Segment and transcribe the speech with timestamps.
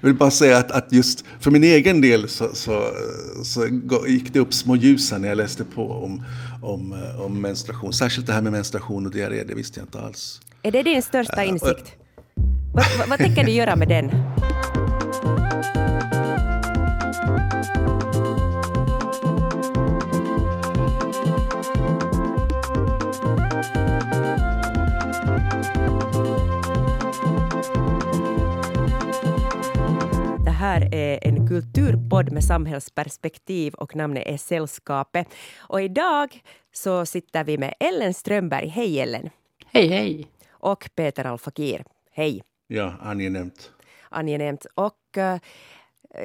[0.00, 2.90] Jag vill bara säga att, att just för min egen del så, så,
[3.44, 3.66] så
[4.06, 6.22] gick det upp små ljus när jag läste på om,
[6.62, 7.92] om, om menstruation.
[7.92, 10.40] Särskilt det här med menstruation och diarré, det visste jag inte alls.
[10.62, 11.92] Är det din största insikt?
[12.74, 14.10] Vad, vad, vad tänker du göra med den?
[31.90, 35.26] Kulturpodd med samhällsperspektiv och namnet är Sällskapet.
[35.58, 38.68] Och idag så sitter vi med Ellen Strömberg.
[38.68, 39.30] Hej Ellen!
[39.66, 40.26] Hej hej!
[40.50, 41.84] Och Peter Alfakir.
[42.12, 42.42] Hej!
[42.66, 43.70] Ja, angenämt.
[44.08, 44.66] Angenämt.
[44.74, 45.36] Och uh,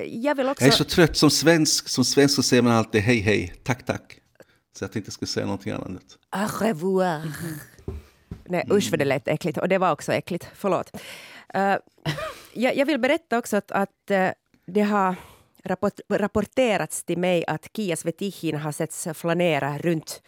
[0.08, 0.64] jag vill också...
[0.64, 1.90] Jag är så trött som svensk.
[1.90, 4.20] Som svensk så säger man alltid hej hej, tack tack.
[4.78, 6.18] Så jag tänkte jag skulle säga någonting annat.
[6.32, 7.22] Au revoir.
[7.22, 8.00] Mm.
[8.46, 9.58] Nej, usch vad det lät äckligt.
[9.58, 10.48] Och det var också äckligt.
[10.56, 10.92] Förlåt.
[11.56, 11.76] Uh,
[12.54, 14.30] jag, jag, vill berätta också att, att uh,
[14.66, 15.16] det har
[16.10, 20.22] rapporterats till mig att Kia Svetihin har setts flanera runt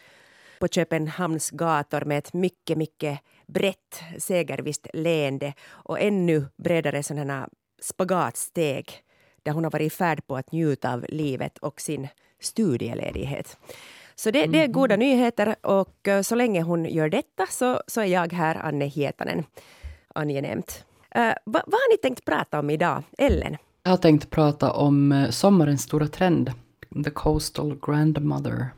[0.60, 7.50] på Köpenhamns gator med ett mycket, mycket brett segervisst leende och ännu bredare sådana
[7.82, 9.04] spagatsteg
[9.44, 12.08] där hon har varit i färd på att njuta av livet och sin
[12.40, 13.58] studieledighet.
[14.16, 15.08] Så det, det, är goda mm.
[15.08, 19.44] nyheter och så länge hon gör detta så, så är jag här, Anne Hietanen.
[20.16, 20.86] Angenämt.
[21.18, 23.04] Uh, vad, vad har ni tänkt prata om idag?
[23.18, 23.58] Ellen?
[23.88, 26.52] Jag har tänkt prata om eh, sommarens stora trend,
[27.04, 28.74] The Coastal Grandmother.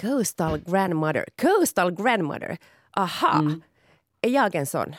[0.00, 1.24] Coastal Grandmother.
[1.42, 2.58] Coastal Grandmother.
[2.90, 3.38] Aha!
[3.38, 3.62] Mm.
[4.20, 4.94] Är jag en sån?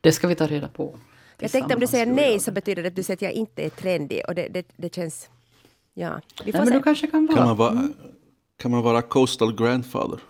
[0.00, 0.98] Det ska vi ta reda på.
[1.38, 3.62] Jag tänkte om du säger nej så betyder det att du säger att jag inte
[3.62, 5.28] är trendig och det, det, det känns...
[5.94, 6.70] Ja, vi får nej, se.
[6.70, 7.36] men du kanske kan vara...
[7.36, 7.88] Kan man vara,
[8.56, 10.20] kan man vara coastal grandfather?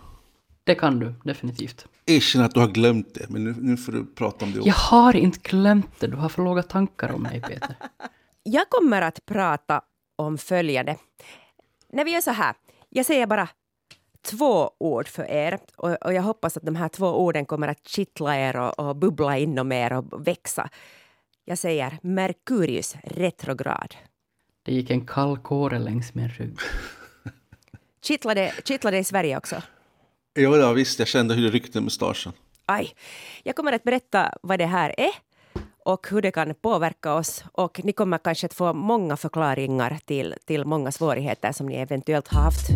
[0.63, 1.87] Det kan du definitivt.
[2.05, 4.67] Erkänn att du har glömt det, men nu, nu får du prata om det också.
[4.67, 7.75] Jag har inte glömt det, du har för låga tankar om mig Peter.
[8.43, 9.81] Jag kommer att prata
[10.15, 10.97] om följande.
[11.89, 12.55] När vi gör så här,
[12.89, 13.49] jag säger bara
[14.21, 17.87] två ord för er och, och jag hoppas att de här två orden kommer att
[17.87, 20.69] kittla er och, och bubbla inom er och växa.
[21.45, 23.95] Jag säger Merkurius retrograd.
[24.63, 26.57] Det gick en kall kåre längs min rygg.
[28.01, 29.61] Kittlade, kittlade i Sverige också?
[30.35, 32.33] Jo, ja, visst, jag kände hur det ryckte i mustaschen.
[32.65, 32.93] Aj.
[33.43, 35.11] Jag kommer att berätta vad det här är
[35.85, 37.43] och hur det kan påverka oss.
[37.53, 42.27] Och ni kommer kanske att få många förklaringar till, till många svårigheter som ni eventuellt
[42.27, 42.69] har haft.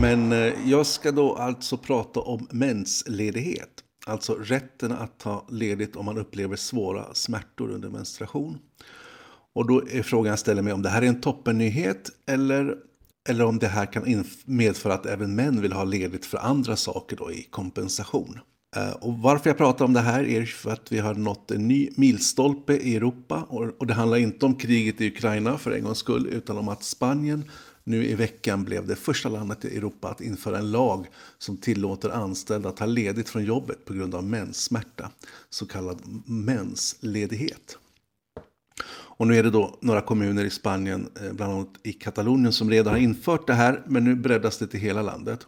[0.00, 3.84] Men eh, jag ska då alltså prata om mensledighet.
[4.06, 8.58] Alltså rätten att ta ledigt om man upplever svåra smärtor under menstruation.
[9.54, 12.76] Och då är frågan jag ställer mig om det här är en toppennyhet eller
[13.28, 17.16] eller om det här kan medföra att även män vill ha ledigt för andra saker
[17.16, 18.38] då i kompensation.
[18.76, 21.68] Eh, och varför jag pratar om det här är för att vi har nått en
[21.68, 23.46] ny milstolpe i Europa.
[23.48, 26.84] Och det handlar inte om kriget i Ukraina för en gångs skull, utan om att
[26.84, 27.50] Spanien
[27.84, 31.06] nu i veckan blev det första landet i Europa att införa en lag
[31.38, 35.10] som tillåter anställda att ta ledigt från jobbet på grund av menssmärta,
[35.50, 37.78] så kallad mensledighet.
[39.20, 42.70] Och nu är det då några kommuner i Spanien, eh, bland annat i Katalonien, som
[42.70, 45.46] redan har infört det här, men nu breddas det till hela landet.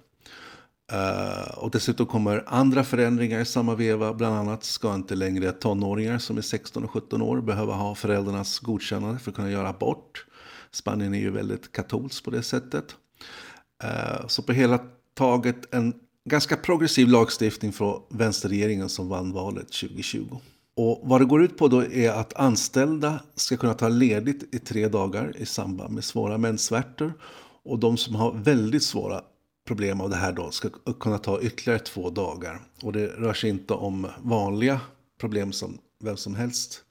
[0.93, 4.15] Uh, och dessutom kommer andra förändringar i samma veva.
[4.15, 8.59] Bland annat ska inte längre tonåringar som är 16 och 17 år behöva ha föräldrarnas
[8.59, 10.27] godkännande för att kunna göra abort.
[10.71, 12.97] Spanien är ju väldigt katolskt på det sättet.
[13.85, 14.81] Uh, så på hela
[15.15, 15.95] taget en
[16.31, 20.37] ganska progressiv lagstiftning från vänsterregeringen som vann valet 2020.
[20.75, 24.59] Och vad det går ut på då är att anställda ska kunna ta ledigt i
[24.59, 27.13] tre dagar i samband med svåra menssvärtor.
[27.65, 29.23] Och de som har väldigt svåra
[29.67, 30.69] problem av det här då ska
[31.01, 32.61] kunna ta ytterligare två dagar.
[32.83, 34.81] Och det rör sig inte om vanliga
[35.21, 36.85] problem som vem som helst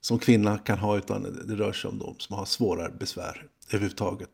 [0.00, 4.30] som kvinna kan ha utan det rör sig om de som har svårare besvär överhuvudtaget.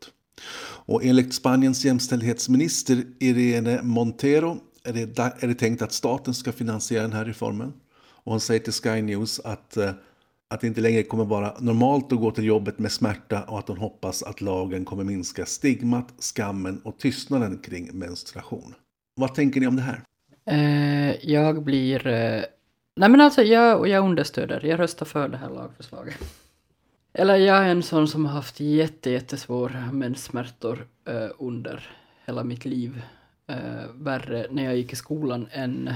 [0.85, 7.01] Och enligt Spaniens jämställdhetsminister Irene Montero är det, är det tänkt att staten ska finansiera
[7.01, 7.73] den här reformen.
[8.23, 9.91] Och hon säger till Sky News att, eh,
[10.47, 13.67] att det inte längre kommer vara normalt att gå till jobbet med smärta och att
[13.67, 18.75] hon hoppas att lagen kommer minska stigmat, skammen och tystnaden kring menstruation.
[19.15, 20.01] Vad tänker ni om det här?
[20.45, 22.07] Eh, jag blir...
[22.07, 22.43] Eh,
[22.95, 26.17] nej men alltså jag, jag understöder, jag röstar för det här lagförslaget.
[27.13, 30.87] Eller jag är en sån som har haft jätte, jättesvåra menssmärtor
[31.37, 31.89] under
[32.25, 33.01] hela mitt liv.
[33.93, 35.89] Värre när jag gick i skolan än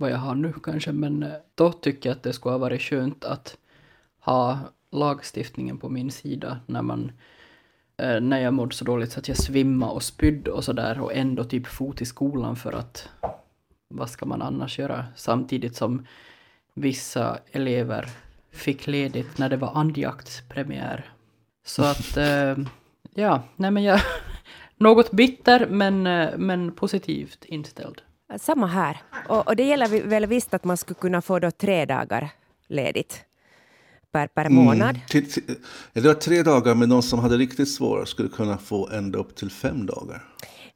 [0.00, 2.82] vad jag har nu kanske, men eh, då tycker jag att det skulle ha varit
[2.82, 3.56] skönt att
[4.20, 4.58] ha
[4.90, 7.12] lagstiftningen på min sida när man
[7.96, 11.14] eh, när jag mådde så dåligt så att jag svimmade och spydde och sådär och
[11.14, 13.08] ändå typ fot i skolan för att
[13.88, 15.04] vad ska man annars göra?
[15.16, 16.06] Samtidigt som
[16.74, 18.08] vissa elever
[18.52, 21.12] fick ledigt när det var andjaktspremiär.
[21.64, 22.56] Så att, eh,
[23.14, 24.00] ja, nej men jag...
[24.80, 26.02] Något bitter men,
[26.36, 28.02] men positivt inställd.
[28.36, 29.02] Samma här.
[29.28, 32.30] Och, och det gäller väl visst att man skulle kunna få då tre dagar
[32.66, 33.24] ledigt
[34.12, 34.96] per, per månad.
[34.96, 35.54] Mm, till, till,
[35.92, 39.36] det var tre dagar, men de som hade riktigt svåra skulle kunna få ända upp
[39.36, 40.24] till fem dagar.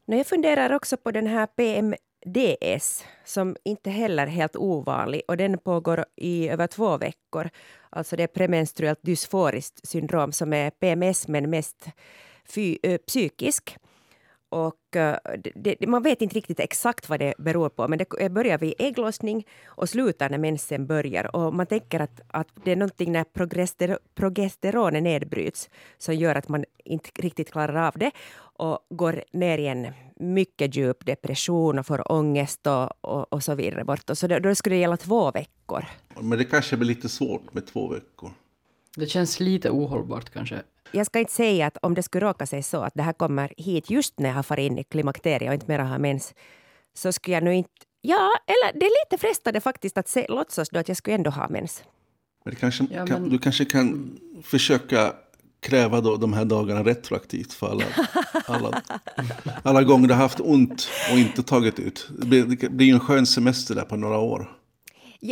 [0.06, 5.22] Nej, jag funderar också på den här PMDS, som inte heller är helt ovanlig.
[5.28, 7.50] Och den pågår i över två veckor.
[7.90, 11.88] Alltså det är premenstruellt dysforiskt syndrom som är PMS, men mest
[12.48, 13.76] fy, ö, psykisk.
[14.52, 15.14] Och uh,
[15.54, 18.74] det, det, man vet inte riktigt exakt vad det beror på, men det börjar vid
[18.78, 21.36] ägglossning och slutar när mensen börjar.
[21.36, 26.48] Och man tänker att, att det är någonting när progester, progesteronet nedbryts som gör att
[26.48, 28.10] man inte riktigt klarar av det
[28.58, 33.54] och går ner i en mycket djup depression och får ångest och, och, och så
[33.54, 33.84] vidare.
[33.84, 34.10] Bort.
[34.10, 35.84] Och så då, då skulle det gälla två veckor.
[36.20, 38.30] Men det kanske blir lite svårt med två veckor.
[38.96, 40.62] Det känns lite ohållbart kanske
[40.92, 43.52] jag ska inte säga att om det skulle råka sig så att det här kommer
[43.56, 46.34] hit just när jag har farit in i klimakteriet och inte mera har mens,
[46.94, 47.70] så skulle jag nu inte...
[48.00, 51.30] Ja, eller det är lite frestande faktiskt att se, låtsas då att jag skulle ändå
[51.30, 51.84] ha mens.
[52.44, 53.06] Men, kanske, ja, men...
[53.06, 55.12] Kan, du kanske kan försöka
[55.60, 57.84] kräva då de här dagarna retroaktivt för alla,
[58.46, 58.82] alla,
[59.62, 62.08] alla gånger du har haft ont och inte tagit ut.
[62.18, 64.61] Det blir, det blir en skön semester där på några år.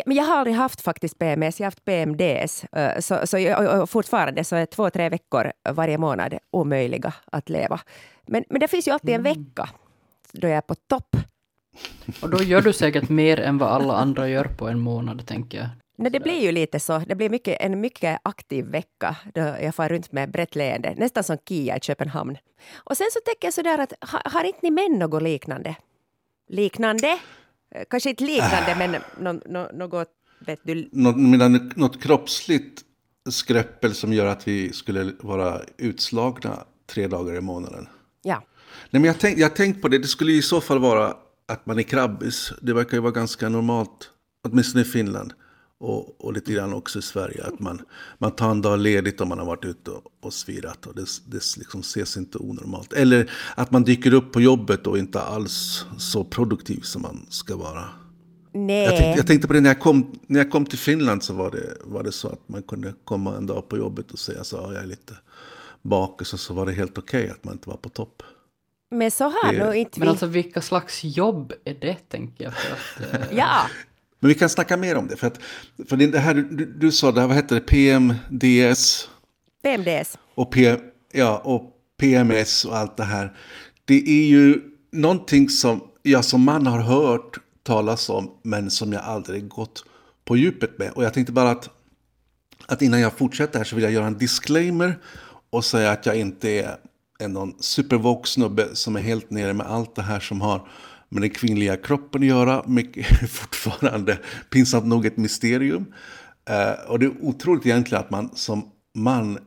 [0.06, 2.64] Men jag har aldrig haft faktiskt PMS, jag har haft PMDS.
[2.98, 7.80] Så, så jag, fortfarande så är två, tre veckor varje månad omöjliga att leva.
[8.26, 9.32] Men, men det finns ju alltid en mm.
[9.32, 9.68] vecka
[10.32, 11.16] då jag är på topp.
[12.22, 15.58] Och då gör du säkert mer än vad alla andra gör på en månad, tänker
[15.58, 15.68] jag.
[15.96, 16.98] Nej, det blir ju lite så.
[16.98, 21.24] Det blir mycket, en mycket aktiv vecka då jag far runt med brett leende, nästan
[21.24, 22.36] som Kia i Köpenhamn.
[22.76, 25.76] Och sen så tänker jag sådär att har, har inte ni män något liknande?
[26.48, 27.18] Liknande?
[27.74, 30.08] Eh, kanske inte liknande, men no, något,
[30.46, 30.88] vet du?
[30.92, 32.82] Något, kroppsligt
[33.30, 37.88] skräppel som gör att vi skulle vara utslagna tre dagar i månaden.
[38.22, 38.42] Ja.
[38.90, 41.16] Nej, men jag har tänkt, tänkt på det, det skulle i så fall vara
[41.48, 42.52] att man är krabbis.
[42.62, 44.10] Det verkar ju vara ganska normalt,
[44.44, 45.32] åtminstone i Finland
[45.80, 47.44] och, och lite grann också i Sverige.
[47.44, 47.82] Att man,
[48.18, 50.86] man tar en dag ledigt om man har varit ute och, och svirat.
[50.86, 52.92] Och det, det liksom ses inte onormalt.
[52.92, 57.56] Eller att man dyker upp på jobbet och inte alls så produktiv som man ska
[57.56, 57.84] vara.
[58.52, 58.84] Nej.
[58.84, 61.34] Jag tänkte, jag tänkte på det när jag, kom, när jag kom till Finland så
[61.34, 64.44] var det, var det så att man kunde komma en dag på jobbet och säga
[64.44, 65.14] så jag är lite
[65.82, 68.22] bakis och så var det helt okej okay att man inte var på topp.
[68.90, 70.00] Men så har nog inte vi...
[70.00, 72.54] Men alltså vilka slags jobb är det tänker jag?
[72.54, 73.36] För att, eh...
[73.38, 73.60] ja.
[74.20, 75.16] Men vi kan snacka mer om det.
[75.16, 75.38] För, att,
[75.88, 79.08] för det här, du, du sa, det här, vad hette det, PMDS?
[79.62, 80.18] PMDS.
[80.34, 80.76] Och, P,
[81.12, 83.36] ja, och PMS och allt det här.
[83.84, 84.60] Det är ju
[84.92, 89.84] någonting som jag som man har hört talas om, men som jag aldrig gått
[90.24, 90.90] på djupet med.
[90.90, 91.70] Och jag tänkte bara att,
[92.66, 94.98] att innan jag fortsätter här så vill jag göra en disclaimer
[95.50, 96.76] och säga att jag inte är
[97.18, 100.68] en någon supervoke snubbe som är helt nere med allt det här som har
[101.10, 102.64] med den kvinnliga kroppen att göra.
[102.66, 104.18] Mycket, fortfarande
[104.50, 105.92] pinsamt nog ett mysterium.
[106.48, 109.38] Eh, och det är otroligt egentligen att man som man,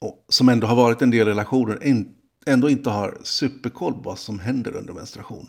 [0.00, 2.04] och, som ändå har varit en del relationer,
[2.46, 5.48] ändå inte har superkoll på vad som händer under menstruation.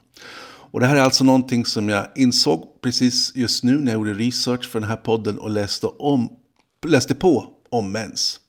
[0.71, 4.13] Och det här är alltså någonting som jag insåg precis just nu när jag gjorde
[4.13, 6.29] research för den här podden och läste, om,
[6.87, 8.39] läste på om mens.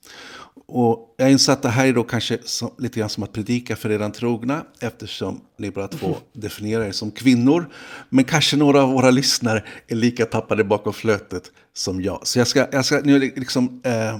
[0.71, 3.75] Och jag inser att det här är då kanske som, lite grann som att predika
[3.75, 7.69] för redan trogna eftersom ni båda två definierar er som kvinnor.
[8.09, 12.27] Men kanske några av våra lyssnare är lika tappade bakom flötet som jag.
[12.27, 14.19] Så jag ska, jag ska nu liksom, eh,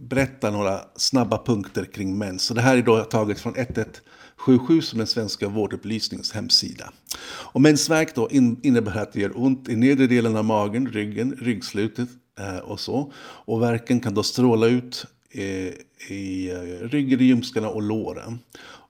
[0.00, 2.42] berätta några snabba punkter kring mens.
[2.42, 6.92] Så det här är då taget från 1177 som är svenska vårdupplysningens hemsida.
[7.26, 8.28] Och mensvärk då
[8.62, 12.08] innebär att det gör ont i nedre delen av magen, ryggen, ryggslutet
[12.40, 13.12] eh, och så.
[13.18, 15.72] Och verken kan då stråla ut Eh,
[16.08, 18.38] i eh, ryggen, i ljumskarna och låren.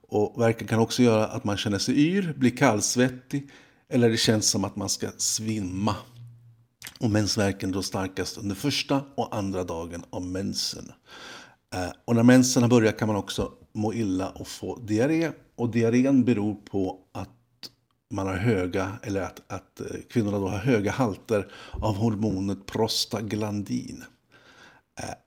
[0.09, 3.49] Och verken kan också göra att man känner sig yr, blir kallsvettig
[3.89, 5.95] eller det känns som att man ska svimma.
[6.99, 10.91] Och mensvärken då starkast under första och andra dagen av mensen.
[11.73, 15.31] Eh, och när mensen har börjat kan man också må illa och få diarré.
[15.55, 17.29] Och diarrén beror på att
[18.11, 24.03] man har höga, eller att, att kvinnorna då har höga halter av hormonet prostaglandin.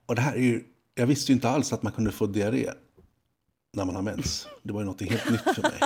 [0.05, 0.63] Och det här är ju
[1.01, 2.69] jag visste ju inte alls att man kunde få diarré
[3.73, 4.47] när man har mens.
[4.63, 5.79] Det var ju något helt nytt för mig.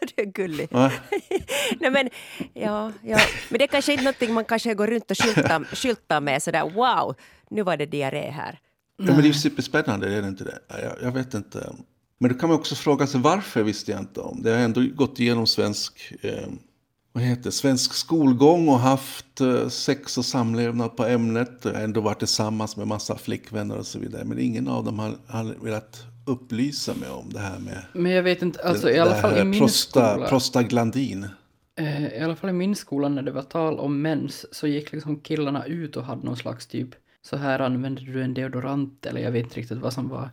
[0.16, 0.68] du är gullig.
[1.80, 2.10] Nej, men,
[2.52, 3.18] ja, ja.
[3.48, 6.70] men det är kanske inte någonting man kanske går runt och skyltar, skyltar med sådär
[6.70, 7.14] wow,
[7.50, 8.58] nu var det diarré här.
[8.96, 10.58] Ja, men det är ju superspännande, är det inte det?
[10.68, 11.72] Jag, jag, vet inte.
[12.18, 14.42] Men då kan man också fråga sig varför visste jag inte om.
[14.42, 16.48] Det har ändå gått igenom svensk eh,
[17.14, 21.66] vad heter, svensk skolgång och haft eh, sex och samlevnad på ämnet.
[21.66, 24.24] Ändå varit tillsammans med massa flickvänner och så vidare.
[24.24, 27.82] Men ingen av dem har, har velat upplysa mig om det här med...
[27.92, 30.28] Men jag vet inte, alltså i alla fall i min prosta, skola.
[30.28, 31.26] Prostaglandin.
[31.76, 34.92] Eh, I alla fall i min skola när det var tal om mens så gick
[34.92, 36.88] liksom killarna ut och hade någon slags typ
[37.22, 40.30] så här använder du en deodorant eller jag vet inte riktigt vad som var.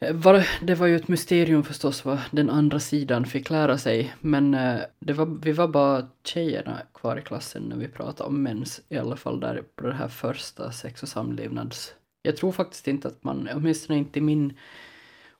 [0.00, 4.14] Eh, var det var ju ett mysterium förstås vad den andra sidan fick lära sig
[4.20, 8.42] men eh, det var, vi var bara tjejerna kvar i klassen när vi pratade om
[8.42, 11.94] mens i alla fall där på det här första sex och samlevnads.
[12.22, 14.54] Jag tror faktiskt inte att man, åtminstone inte i min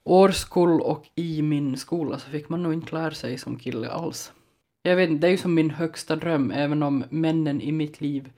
[0.04, 4.32] årskull och i min skola så fick man nog inte lära sig som kille alls.
[4.82, 8.00] Jag vet inte, det är ju som min högsta dröm, även om männen i mitt
[8.00, 8.30] liv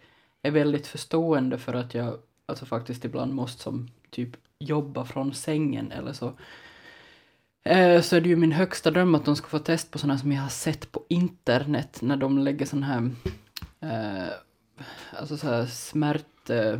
[0.42, 5.92] är väldigt förstående för att jag alltså faktiskt ibland måste som typ jobba från sängen
[5.92, 6.32] eller så.
[7.62, 10.18] Eh, så är det ju min högsta dröm att de ska få test på sådana
[10.18, 13.10] som jag har sett på internet när de lägger sån här,
[13.80, 14.32] eh,
[15.12, 16.50] alltså så här smärt...
[16.50, 16.78] Eh,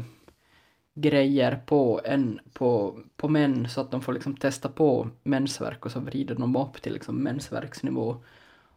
[1.01, 5.93] grejer på, en, på, på män så att de får liksom testa på mensvärk och
[5.93, 8.17] så vrider de upp till liksom mensvärksnivå.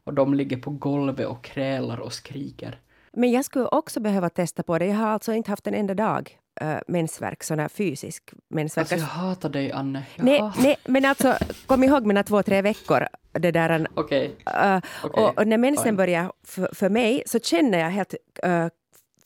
[0.03, 2.79] Och de ligger på golvet och krälar och skriker.
[3.13, 4.85] Men jag skulle också behöva testa på det.
[4.85, 8.91] Jag har alltså inte haft en enda dag uh, mensvärk, sån här fysisk mensvärk.
[8.91, 10.03] Alltså jag hatar dig Anne.
[10.15, 10.61] Jag nej, hatar...
[10.61, 13.07] nej, men alltså kom ihåg mina två, tre veckor.
[13.31, 14.27] Det där, okay.
[14.27, 15.23] uh, okay.
[15.23, 15.95] och, och, när mensen Fine.
[15.95, 18.15] börjar för, för mig så känner jag helt
[18.45, 18.67] uh,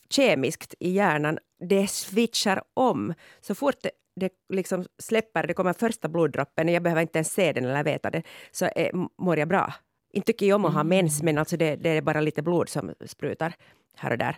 [0.10, 1.38] kemiskt i hjärnan,
[1.70, 3.14] det switchar om.
[3.42, 7.54] Så fort det, det liksom släpper, det kommer första bloddroppen, jag behöver inte ens se
[7.54, 8.92] den eller veta det, så är,
[9.22, 9.74] mår jag bra.
[10.14, 12.70] Inte tycker jag om att ha mens, men alltså det, det är bara lite blod
[12.70, 13.54] som sprutar
[13.96, 14.38] här och där.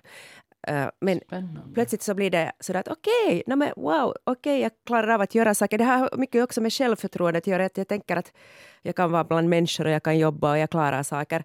[1.00, 1.74] Men Spännande.
[1.74, 5.22] plötsligt så blir det så att okej, okay, no, wow, okej, okay, jag klarar av
[5.22, 5.78] att göra saker.
[5.78, 7.66] Det har mycket också med självförtroende att göra.
[7.66, 8.34] Att jag tänker att
[8.82, 11.44] jag kan vara bland människor och jag kan jobba och jag klarar saker.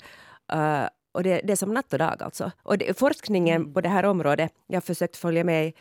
[0.54, 2.50] Uh, och det, det, är som natt och dag alltså.
[2.62, 3.72] Och det, forskningen mm.
[3.72, 5.72] på det här området, jag har försökt följa med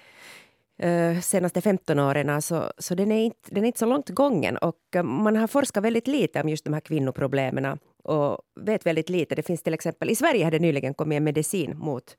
[0.83, 4.57] uh, senaste 15 åren, alltså, så den är, inte, den är inte så långt gången.
[4.57, 9.09] Och uh, man har forskat väldigt lite om just de här kvinnoproblemen och vet väldigt
[9.09, 9.35] lite.
[9.35, 12.17] Det finns till exempel, i Sverige har det nyligen kommit en medicin mot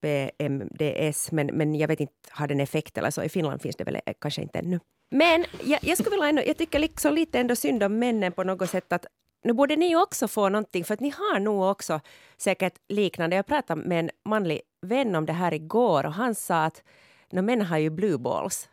[0.00, 3.22] PMDS, men, men jag vet inte, har den effekt eller så?
[3.22, 4.80] I Finland finns det väl eh, kanske inte ännu.
[5.10, 8.44] Men jag, jag skulle vilja ändå, jag tycker liksom lite ändå synd om männen på
[8.44, 9.06] något sätt att
[9.44, 12.00] nu borde ni också få någonting, för att ni har nog också
[12.36, 13.36] säkert liknande.
[13.36, 16.82] Jag pratade med en manlig vän om det här igår och han sa att
[17.30, 18.68] no, män har ju blue balls.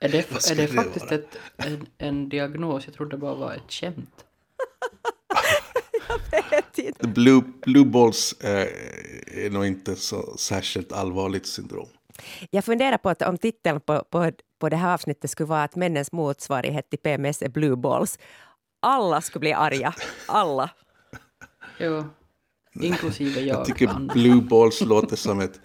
[0.00, 2.86] är det, är det faktiskt ett, en, en diagnos?
[2.86, 4.24] Jag trodde det bara var ett skämt.
[6.30, 7.08] jag vet inte.
[7.08, 8.68] Blue, blue balls är,
[9.26, 11.88] är nog inte så särskilt allvarligt syndrom.
[12.50, 14.30] Jag funderar på att om titeln på, på
[14.62, 18.18] på det här avsnittet skulle vara att männens motsvarighet till PMS är blue balls.
[18.80, 19.94] Alla skulle bli arga.
[20.26, 20.70] Alla.
[21.78, 22.04] Jo,
[22.80, 23.58] inklusive jag.
[23.58, 25.60] Jag tycker blue balls låter som ett...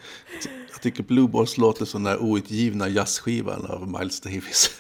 [0.72, 4.80] Jag tycker blue balls låter som den där outgivna jazzskivan av Miles Davis.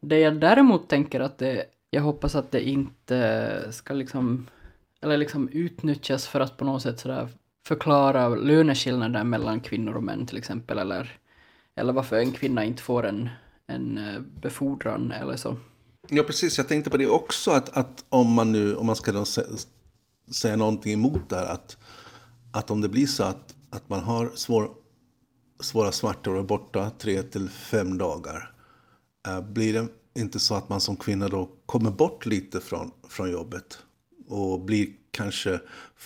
[0.00, 1.64] det jag däremot tänker att det...
[1.94, 4.46] Jag hoppas att det inte ska liksom...
[5.00, 7.28] Eller liksom utnyttjas för att på något sätt sådär
[7.66, 10.78] förklara löneskillnader mellan kvinnor och män till exempel.
[10.78, 11.18] Eller
[11.76, 13.28] eller varför en kvinna inte får en,
[13.66, 15.56] en eh, befordran eller så.
[16.08, 16.58] Ja, precis.
[16.58, 17.50] Jag tänkte på det också.
[17.50, 19.24] Att, att om man nu, om man ska då
[20.32, 21.46] säga någonting emot det här.
[21.46, 21.76] Att,
[22.52, 24.70] att om det blir så att, att man har svår,
[25.60, 28.54] svåra smärtor och är borta tre till fem dagar.
[29.28, 33.30] Eh, blir det inte så att man som kvinna då kommer bort lite från, från
[33.30, 33.78] jobbet?
[34.28, 35.60] Och blir kanske,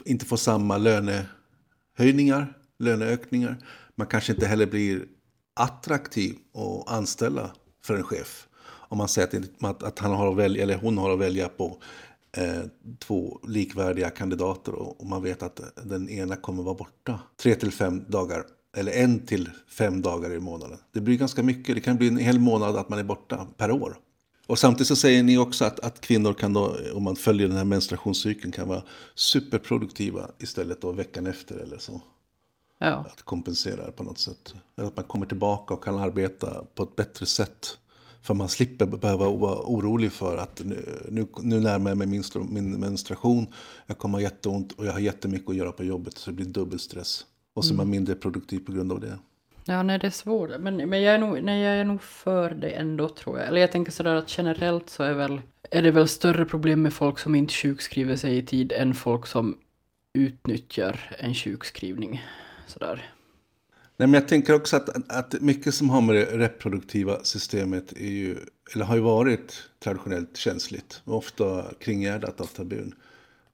[0.04, 3.56] inte får samma lönehöjningar, löneökningar.
[3.94, 5.04] Man kanske inte heller blir
[5.54, 7.50] attraktiv att anställa
[7.84, 8.48] för en chef.
[8.64, 11.82] Om man säger att, att han har att välja, eller hon har att välja på
[12.36, 12.62] eh,
[12.98, 17.72] två likvärdiga kandidater och, och, man vet att den ena kommer vara borta tre till
[17.72, 18.44] fem dagar
[18.76, 20.78] eller en till fem dagar i månaden.
[20.92, 21.74] Det blir ganska mycket.
[21.74, 23.98] Det kan bli en hel månad att man är borta per år.
[24.46, 27.56] Och samtidigt så säger ni också att, att kvinnor kan då, om man följer den
[27.56, 28.82] här menstruationscykeln, kan vara
[29.14, 32.00] superproduktiva istället då veckan efter eller så.
[32.78, 33.04] Ja.
[33.12, 34.54] Att kompensera på något sätt.
[34.76, 37.78] Eller att man kommer tillbaka och kan arbeta på ett bättre sätt.
[38.22, 42.24] För man slipper behöva vara orolig för att nu, nu, nu närmar jag mig min,
[42.48, 43.46] min menstruation.
[43.86, 46.18] Jag kommer ha jätteont och jag har jättemycket att göra på jobbet.
[46.18, 47.24] Så det blir dubbel stress.
[47.58, 47.90] Och så är man mm.
[47.90, 49.18] mindre produktiv på grund av det.
[49.64, 50.50] Ja, nej det är svårt.
[50.60, 53.48] Men, men jag, är nog, nej, jag är nog för det ändå tror jag.
[53.48, 56.92] Eller jag tänker sådär att generellt så är, väl, är det väl större problem med
[56.92, 59.58] folk som inte sjukskriver sig i tid än folk som
[60.12, 62.22] utnyttjar en sjukskrivning
[62.66, 63.12] sådär.
[63.96, 68.10] Nej, men jag tänker också att, att mycket som har med det reproduktiva systemet är
[68.10, 68.36] ju,
[68.74, 71.02] eller har ju varit traditionellt känsligt.
[71.04, 72.94] Och ofta kringgärdat av tabun.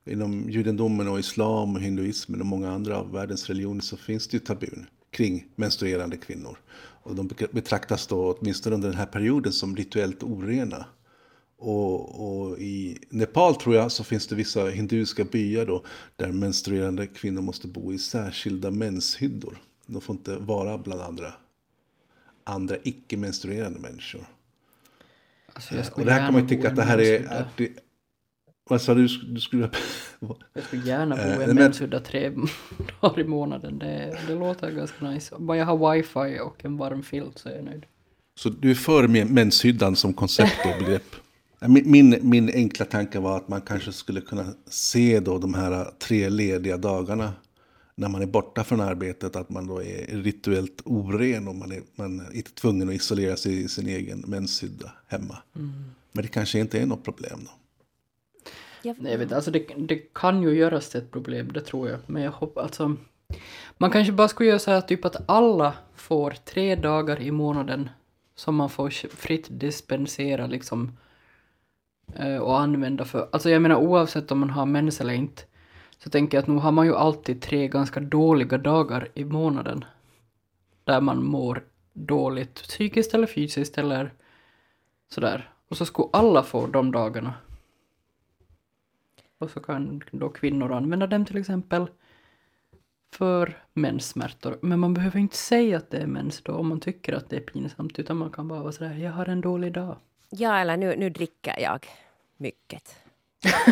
[0.06, 4.36] Inom judendomen och islam och hinduismen och många andra av världens religioner så finns det
[4.36, 6.58] ju tabun kring menstruerande kvinnor.
[6.76, 10.86] Och de betraktas då, åtminstone under den här perioden, som rituellt orena.
[11.56, 15.84] Och, och, i Nepal tror jag så finns det vissa hinduiska byar då
[16.16, 19.58] där menstruerande kvinnor måste bo i särskilda menshyddor.
[19.86, 21.32] De får inte vara bland andra,
[22.44, 24.26] andra icke-menstruerande människor.
[25.52, 27.40] Alltså och det här kan man ju tycka att det här är...
[27.40, 27.72] Att det,
[28.68, 29.06] vad sa du?
[29.06, 29.70] du skulle...
[30.54, 32.32] jag skulle gärna bo i en mensudda tre
[33.00, 33.78] dagar i månaden.
[33.78, 35.34] Det, det låter ganska nice.
[35.38, 37.86] Bara jag har wifi och en varm filt så är jag nöjd.
[38.38, 41.02] Så du är för menshyddan som koncept och begrepp?
[41.66, 45.90] Min, min, min, enkla tanke var att man kanske skulle kunna se då de här
[45.98, 47.32] tre lediga dagarna
[47.94, 51.82] när man är borta från arbetet, att man då är rituellt oren och man är,
[51.94, 55.38] man är tvungen att isolera sig i sin egen menshydda hemma.
[55.56, 55.72] Mm.
[56.12, 57.50] Men det kanske inte är något problem då.
[58.84, 61.98] Nej, jag vet, alltså det, det kan ju göras till ett problem, det tror jag.
[62.06, 62.96] Men jag hoppas alltså...
[63.78, 67.90] Man kanske bara skulle göra så här typ att alla får tre dagar i månaden
[68.34, 70.96] som man får fritt dispensera liksom
[72.16, 75.42] eh, och använda för, alltså jag menar oavsett om man har mens eller inte,
[75.98, 79.84] så tänker jag att nu har man ju alltid tre ganska dåliga dagar i månaden.
[80.84, 84.12] Där man mår dåligt psykiskt eller fysiskt eller
[85.08, 85.50] sådär.
[85.68, 87.34] Och så skulle alla få de dagarna.
[89.44, 91.86] Och så kan då kvinnor använda dem till exempel
[93.14, 94.58] för menssmärtor.
[94.62, 97.36] Men man behöver inte säga att det är mens då om man tycker att det
[97.36, 99.96] är pinsamt, utan man kan bara vara sådär, jag har en dålig dag.
[100.30, 101.86] Ja, eller nu, nu dricker jag
[102.36, 102.96] mycket.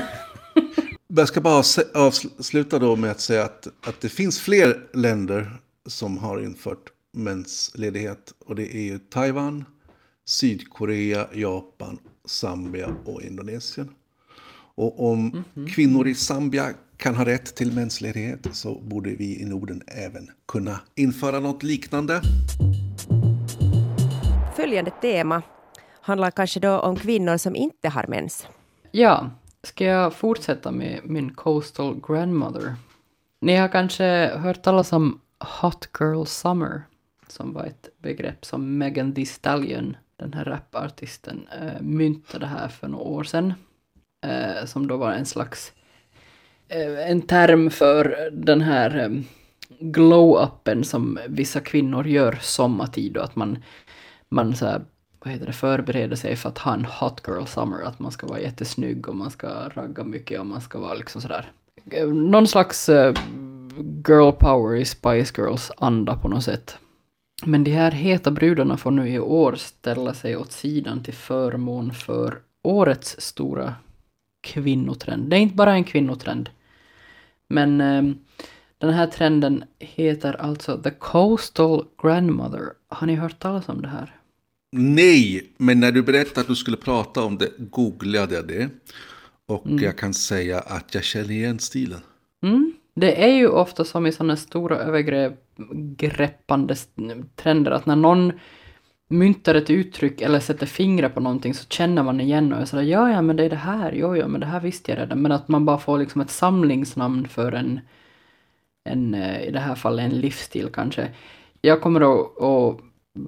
[1.07, 1.63] jag ska bara
[1.95, 5.51] avsluta då med att säga att, att det finns fler länder
[5.87, 8.35] som har infört mensledighet.
[8.47, 9.65] Och det är ju Taiwan,
[10.25, 13.95] Sydkorea, Japan, Zambia och Indonesien.
[14.83, 15.69] Och om mm -hmm.
[15.69, 20.81] kvinnor i Zambia kan ha rätt till mensledighet så borde vi i Norden även kunna
[20.95, 22.21] införa något liknande.
[24.57, 25.43] Följande tema
[26.01, 28.47] handlar kanske då om kvinnor som inte har mens.
[28.91, 29.31] Ja,
[29.63, 32.75] ska jag fortsätta med min coastal grandmother?
[33.41, 35.21] Ni har kanske hört talas om
[35.61, 36.83] Hot Girl Summer,
[37.29, 42.89] som var ett begrepp som Megan Thee Stallion, den här rapartisten, äh, myntade här för
[42.89, 43.55] några år sedan
[44.23, 45.73] eh, som då var en slags
[46.69, 49.23] eh, en term för den här eh,
[49.81, 53.59] glow-upen som vissa kvinnor gör sommartid och att man,
[54.29, 54.83] man så här
[55.25, 58.27] vad heter det, förbereder sig för att ha en hot girl summer, att man ska
[58.27, 61.53] vara jättesnygg och man ska ragga mycket och man ska vara liksom sådär.
[61.91, 63.15] Eh, någon slags eh,
[64.09, 66.79] girl power i Spice Girls anda på något sätt.
[67.45, 71.93] Men de här heta brudarna får nu i år ställa sig åt sidan till förmån
[71.93, 73.75] för årets stora
[74.43, 75.31] kvinnotrend.
[75.31, 76.51] Det är inte bara en kvinnotrend.
[77.49, 78.19] Men um,
[78.79, 82.73] den här trenden heter alltså The Coastal Grandmother.
[82.89, 84.17] Har ni hört talas om det här?
[84.73, 88.69] Nej, men när du berättade att du skulle prata om det googlade jag det.
[89.47, 89.85] Och mm.
[89.85, 92.01] jag kan säga att jag känner igen stilen.
[92.43, 92.73] Mm.
[92.95, 96.77] Det är ju ofta som i sådana stora övergreppande
[97.37, 98.33] trender att när någon
[99.13, 102.83] myntar ett uttryck eller sätter fingret på någonting så känner man igen och är sådär
[102.83, 105.23] ja, ja, men det är det här, jo, ja, men det här visste jag redan.
[105.23, 107.81] Men att man bara får liksom ett samlingsnamn för en,
[108.85, 111.09] en eh, i det här fallet en livsstil kanske.
[111.61, 112.81] Jag kommer att, att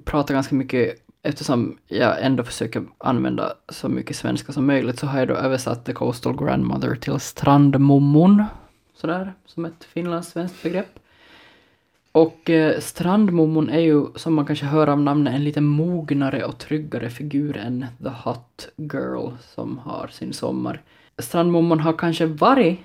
[0.05, 5.19] prata ganska mycket eftersom jag ändå försöker använda så mycket svenska som möjligt så har
[5.19, 8.43] jag då översatt The Coastal Grandmother till strandmommon.
[8.95, 10.99] Sådär, som ett finlandssvenskt begrepp.
[12.15, 16.57] Och eh, strandmommon är ju, som man kanske hör av namnet, en lite mognare och
[16.57, 20.81] tryggare figur än The Hot Girl som har sin sommar.
[21.17, 22.79] Strandmommon har kanske varit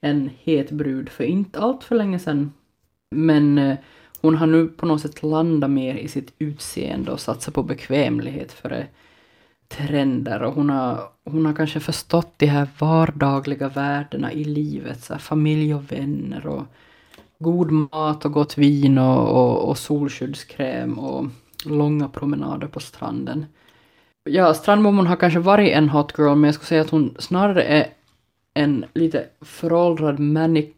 [0.00, 2.52] en het brud för inte allt för länge sedan.
[3.10, 3.76] Men eh,
[4.20, 8.52] hon har nu på något sätt landat mer i sitt utseende och satsat på bekvämlighet
[8.52, 8.86] före eh,
[9.68, 15.18] trender och hon har, hon har kanske förstått de här vardagliga värdena i livet, så
[15.18, 16.66] familj och vänner och
[17.38, 21.26] god mat och gott vin och, och, och solskyddskräm och
[21.64, 23.46] långa promenader på stranden.
[24.24, 27.62] Ja, strandmomon har kanske varit en hot girl, men jag skulle säga att hon snarare
[27.62, 27.86] är
[28.54, 30.74] en lite föråldrad manic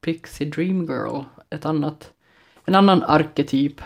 [0.00, 2.12] pixie dream girl, ett annat
[2.64, 3.80] en annan arketyp.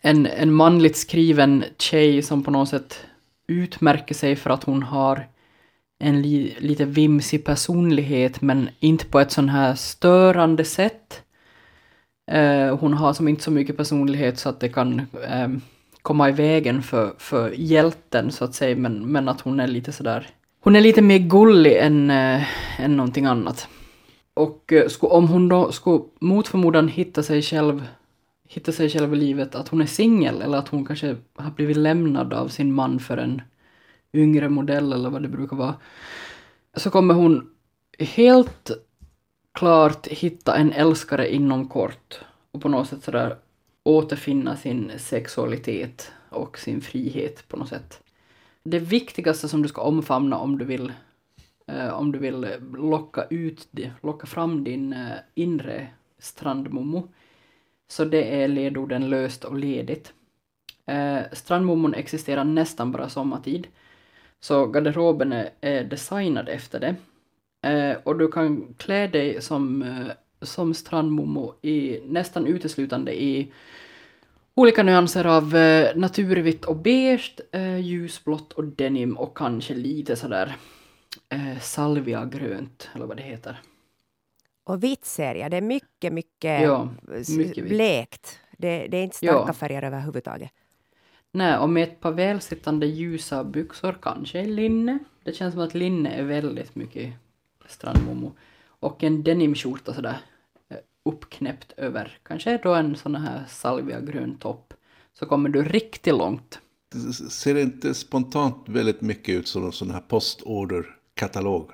[0.00, 3.06] En, en manligt skriven tjej som på något sätt
[3.46, 5.26] utmärker sig för att hon har
[5.98, 11.22] en li, lite vimsig personlighet men inte på ett sån här störande sätt.
[12.26, 15.48] Eh, hon har som inte så mycket personlighet så att det kan eh,
[16.02, 19.92] komma i vägen för, för hjälten så att säga, men, men att hon är lite
[19.92, 20.28] sådär,
[20.60, 23.68] hon är lite mer gullig än, eh, än någonting annat.
[24.34, 27.82] Och eh, om hon då skulle mot förmodan hitta sig själv
[28.48, 31.76] hitta sig själv i livet, att hon är singel eller att hon kanske har blivit
[31.76, 33.42] lämnad av sin man för en
[34.12, 35.74] yngre modell eller vad det brukar vara,
[36.76, 37.50] så kommer hon
[37.98, 38.70] helt
[39.54, 43.36] klart hitta en älskare inom kort och på något sätt sådär
[43.82, 48.02] återfinna sin sexualitet och sin frihet på något sätt.
[48.62, 50.92] Det viktigaste som du ska omfamna om du vill,
[51.66, 55.86] eh, om du vill locka ut, det, locka fram din eh, inre
[56.18, 57.08] strandmommo,
[57.88, 60.12] så det är ledorden löst och ledigt.
[60.86, 63.66] Eh, strandmommon existerar nästan bara sommartid,
[64.40, 66.96] så garderoben är, är designad efter det.
[67.64, 70.06] Eh, och du kan klä dig som, eh,
[70.42, 73.52] som strandmomo i, nästan uteslutande i
[74.54, 80.56] olika nyanser av eh, naturvitt och beige, eh, ljusblått och denim och kanske lite sådär
[81.28, 83.60] eh, salviagrönt, eller vad det heter.
[84.64, 86.88] Och vitt ser jag, det är mycket, mycket, Ja,
[87.38, 88.38] mycket blekt.
[88.58, 89.52] Det, det är inte starka Ja.
[89.52, 90.50] färger överhuvudtaget.
[91.32, 94.98] Nej, och med ett par välsittande ljusa byxor, kanske linne.
[95.24, 97.12] Det känns som att linne är väldigt mycket
[97.68, 98.32] strandmomo.
[98.66, 100.16] Och en denimskjorta sådär
[100.68, 104.74] eh, uppknäppt över, kanske då en sån här salviagrön topp.
[105.18, 106.58] Så kommer du riktigt långt.
[106.92, 111.70] Det ser inte spontant väldigt mycket ut som en sån här postorderkatalog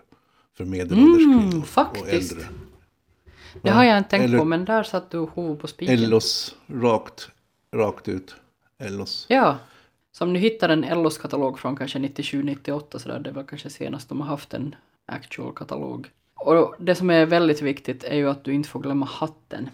[0.57, 2.03] för medelålders Mm, kvinnor faktiskt.
[2.07, 2.49] och äldre.
[3.63, 5.95] Det har jag inte tänkt Eller- på, men där satt du huvudet på spiken.
[5.95, 7.29] Ellos, rakt,
[7.77, 8.35] rakt ut.
[8.79, 9.27] Ellos.
[9.29, 9.59] Ja.
[10.13, 14.09] Så om du hittar en Ellos katalog från kanske 97-98 sådär, det var kanske senast
[14.09, 14.75] de har haft en
[15.11, 16.11] actual katalog.
[16.35, 19.71] Och det som är väldigt viktigt är ju att du inte får glömma hatten.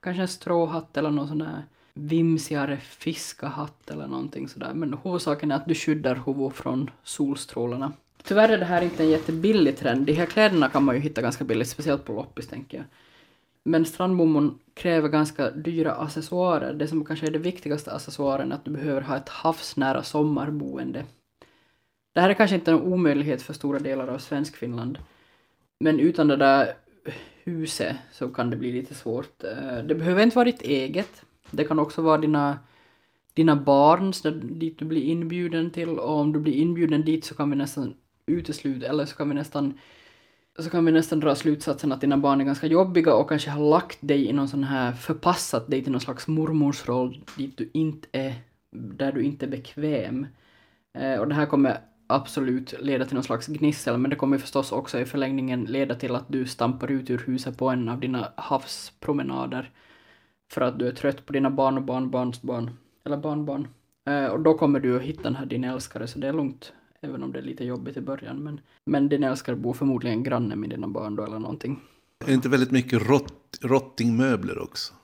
[0.00, 1.62] Kanske en stråhatt eller någon sån där
[1.94, 4.74] vimsigare fiskahatt eller någonting sådär.
[4.74, 7.92] Men huvudsaken är att du skyddar huvudet från solstrålarna.
[8.22, 10.06] Tyvärr är det här inte en jättebillig trend.
[10.06, 12.86] De här kläderna kan man ju hitta ganska billigt, speciellt på loppis tänker jag.
[13.62, 16.74] Men strandbommon kräver ganska dyra accessoarer.
[16.74, 21.04] Det som kanske är det viktigaste accessoaren är att du behöver ha ett havsnära sommarboende.
[22.16, 24.98] Det här är kanske inte en omöjlighet för stora delar av Svenskfinland.
[25.80, 26.74] Men utan det där
[27.44, 29.44] huset så kan det bli lite svårt.
[29.44, 31.22] Eh, det behöver inte vara ditt eget.
[31.50, 32.58] Det kan också vara dina,
[33.34, 35.88] dina barns, dit du blir inbjuden till.
[35.88, 37.94] Och om du blir inbjuden dit så kan vi nästan
[38.26, 39.78] utesluta, eller så kan vi nästan
[40.58, 43.70] så kan vi nästan dra slutsatsen att dina barn är ganska jobbiga och kanske har
[43.70, 48.08] lagt dig i någon sån här, förpassat dig till någon slags mormorsroll dit du inte
[48.12, 48.34] är,
[48.70, 50.26] där du inte är bekväm.
[50.94, 54.72] Eh, och det här kommer absolut leda till någon slags gnissel, men det kommer förstås
[54.72, 58.32] också i förlängningen leda till att du stampar ut ur huset på en av dina
[58.36, 59.70] havspromenader.
[60.52, 62.70] För att du är trött på dina barn och barnbarns barn,
[63.04, 63.68] eller barnbarn.
[64.08, 66.72] Eh, och då kommer du att hitta den här din älskare, så det är lugnt.
[67.00, 68.36] Även om det är lite jobbigt i början.
[68.36, 71.80] Men, men din älskare bor förmodligen granne med dina barn då eller någonting.
[72.24, 74.94] Är det inte väldigt mycket rott, rottingmöbler också?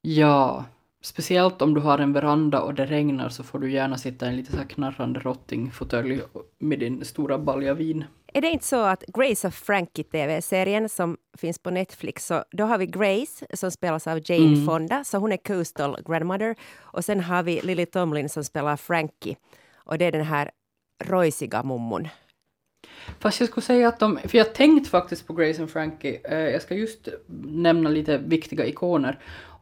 [0.00, 0.64] Ja,
[1.00, 4.28] speciellt om du har en veranda och det regnar så får du gärna sitta i
[4.28, 6.20] en lite så här knarrande rottingfåtölj
[6.58, 8.04] med din stora balja vin.
[8.32, 12.64] Är det inte så att Grace of Frankie TV-serien som finns på Netflix, så då
[12.64, 14.66] har vi Grace som spelas av Jane Mm.
[14.66, 16.54] Fonda, så hon är coastal grandmother.
[16.78, 19.36] Och sen har vi Lily Tomlin som spelar Frankie.
[19.76, 20.50] Och det är den här
[21.04, 22.08] rojsiga mummon.
[23.18, 26.38] Fast jag skulle säga att de, för jag tänkt faktiskt på Grace and Frankie, eh,
[26.38, 27.08] jag ska just
[27.44, 29.18] nämna lite viktiga ikoner.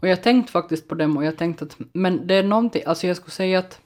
[0.06, 2.42] Och jag har tänkt faktiskt på dem och jag har tänkt att, men det är
[2.42, 3.80] någonting, alltså jag skulle säga att,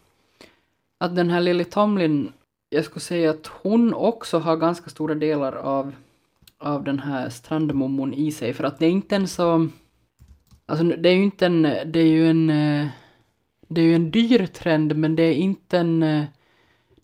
[0.99, 2.33] att den här Lily Tomlin,
[2.71, 5.95] jag skulle säga att hon också har ganska stora delar av,
[6.59, 9.69] av den här strandmommon i sig, för att det är inte en så,
[10.67, 12.89] alltså det är ju inte en, det är ju en, eh,
[13.69, 16.25] det är ju en dyr trend, men det är inte en, eh,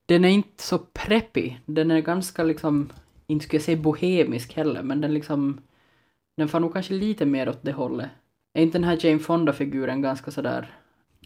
[0.07, 1.53] den är inte så preppy.
[1.67, 2.93] Den är ganska liksom,
[3.27, 5.61] inte skulle jag säga bohemisk heller, men den liksom,
[6.37, 8.11] den får nog kanske lite mer åt det hållet.
[8.57, 10.75] Är inte den här Jane Fonda-figuren ganska sådär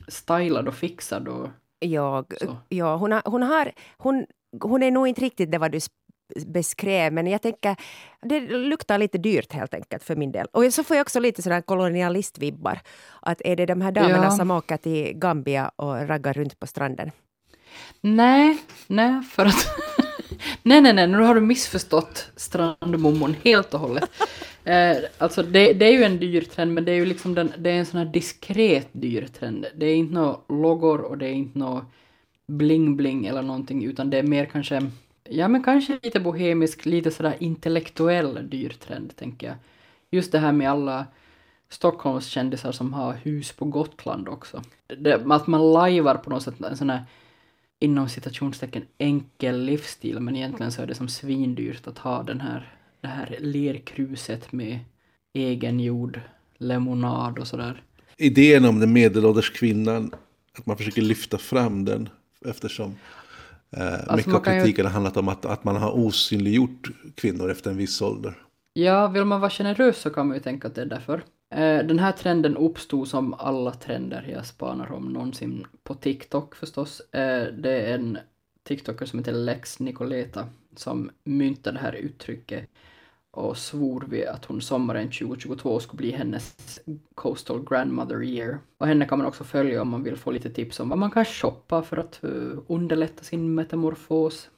[0.09, 1.49] stylad och fixad och
[1.81, 2.57] Jag, så?
[2.69, 4.27] ja, hon, har, hon, har, hon,
[4.63, 5.81] hon är nog inte riktigt det vad du
[6.47, 7.77] beskrev, men jag tänker
[8.23, 10.47] det luktar lite dyrt helt enkelt för min del.
[10.53, 12.81] Och så får jag också lite sådana kolonialistvibbar.
[13.23, 14.31] Att är det de här damerna Ja.
[14.31, 17.11] som åker till Gambia och raggar runt på stranden?
[18.01, 19.67] Nej, nej, för att...
[20.63, 24.11] nej, nej, nej, nu har du missförstått strandmommon helt och hållet
[24.65, 27.53] eh, alltså det, det är ju en dyr trend, men det är ju liksom den,
[27.59, 29.67] det är en sån här diskret dyr trend.
[29.75, 31.85] Det är inte några loggor och det är inte något
[32.47, 34.91] bling-bling eller någonting, utan det är mer kanske,
[35.25, 39.57] ja men kanske lite bohemisk, lite sådär intellektuell dyr trend, tänker jag.
[40.11, 41.07] Just det här med alla
[41.69, 44.63] Stockholmskändisar som har hus på Gotland också.
[44.99, 47.05] Det, att man lajvar på något sätt en sån här
[47.79, 52.75] inom citationstecken enkel livsstil men egentligen så är det som svindyrt att ha den här,
[53.01, 54.79] det här lerkruset med
[55.35, 56.21] egengjord
[56.59, 57.83] lemonad och sådär.
[58.17, 60.15] Idén om den medelålders kvinnan,
[60.59, 62.09] att man försöker lyfta fram den
[62.47, 62.95] eftersom
[63.77, 66.91] eh, Alltså, mycket av kan ju- kritiken har handlat om att, att man har osynliggjort
[67.15, 68.35] kvinnor efter en viss ålder.
[68.73, 71.23] Ja, vill man vara generös så kan man ju tänka att det är därför.
[71.55, 77.01] Eh, den här trenden uppstod som alla trender jag spanar om någonsin på TikTok förstås.
[77.01, 78.19] Eh, det är en
[78.63, 82.71] TikToker som heter Lex Nicoleta som myntade det här uttrycket
[83.31, 86.81] och svor vid att hon sommaren 2022 skulle bli hennes
[87.15, 88.59] Coastal Grandmother Year.
[88.79, 91.11] Och henne kan man också följa om man vill få lite tips om vad man
[91.11, 94.49] kan shoppa för att eh, underlätta sin metamorfos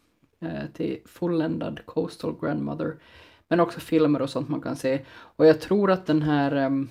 [0.41, 2.97] eh, till fulländad Coastal Grandmother.
[3.49, 5.01] Men också filmer och sånt man kan se.
[5.11, 6.89] Och jag tror att den här, ehm,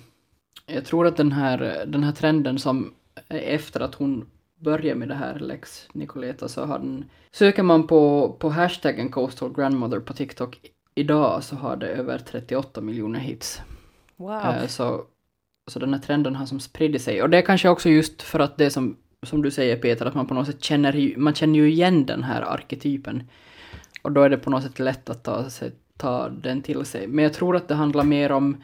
[0.66, 2.94] jag tror att den här, den här trenden som
[3.28, 4.26] eh, efter att hon
[4.58, 9.52] började med det här Lex Nicoleta så har den, söker man på, på hashtaggen Coastal
[9.54, 10.60] Grandmother på TikTok
[10.94, 13.62] idag så har det över 38 miljoner hits.
[14.16, 14.40] Wow.
[14.40, 15.04] Eh, Så,
[15.70, 17.22] så den här trenden har som spridit sig.
[17.22, 20.14] Och det är kanske också just för att det som, som du säger Peter, att
[20.14, 23.22] man på något sätt känner, man känner ju igen den här arketypen.
[24.02, 27.06] Och då är det på något sätt lätt att ta, sig, ta den till sig.
[27.06, 28.56] Men jag tror att det handlar mer om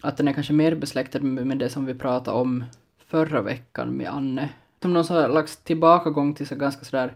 [0.00, 2.64] att den är kanske mer besläktad med med det som vi pratade om
[3.06, 4.48] förra veckan med Anne.
[4.82, 7.14] Som någon slags tillbakagång till så ganska sådär,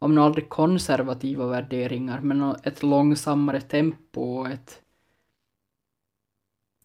[0.00, 4.82] om nu aldrig konservativa värderingar, men ett långsammare tempo och ett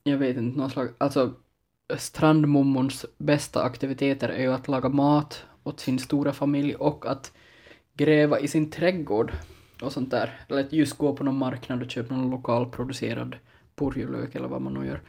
[0.04, 1.34] jag vet inte, någon slags, alltså
[1.98, 7.32] strandmommons bästa aktiviteter är ju att laga mat åt sin stora familj och att
[7.94, 9.34] gräva i sin trädgård
[9.82, 10.40] och sånt där.
[10.48, 13.36] Eller att just gå på någon marknad och köpa någon lokalproducerad
[13.76, 15.02] purjolök eller vad man nu gör.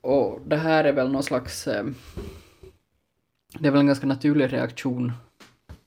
[0.00, 1.86] Och det här är väl någon slags, eh,
[3.58, 5.12] det är väl en ganska naturlig reaktion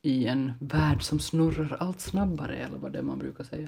[0.02, 3.68] i en värld som snurrar allt snabbare, eller vad det är man brukar säga.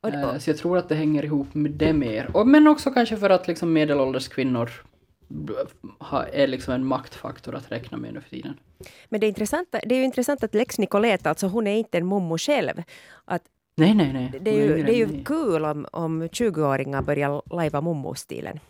[0.00, 2.36] Och, Eh, och, Så jag tror att det hänger ihop med det mer.
[2.36, 4.70] Och, men också kanske för att liksom medelålders kvinnor
[6.32, 8.54] är liksom en maktfaktor att räkna med nu för tiden.
[9.08, 11.98] men det är, intressant, det är ju intressant att Lex Nicoleta, alltså hon är inte
[11.98, 12.82] en mommo själv.
[13.24, 13.42] Att
[13.74, 14.40] Nej, nej, nej.
[14.40, 18.60] det är ju, det är ju kul om, om 20-åringar börjar lajva mommo-stilen.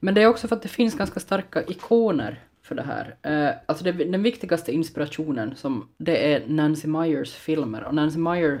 [0.00, 3.16] Men det är också för att det finns ganska starka ikoner för det här.
[3.26, 7.84] Uh, alltså det, den viktigaste inspirationen som det är Nancy Myers filmer.
[7.84, 8.60] Och Nancy Meyer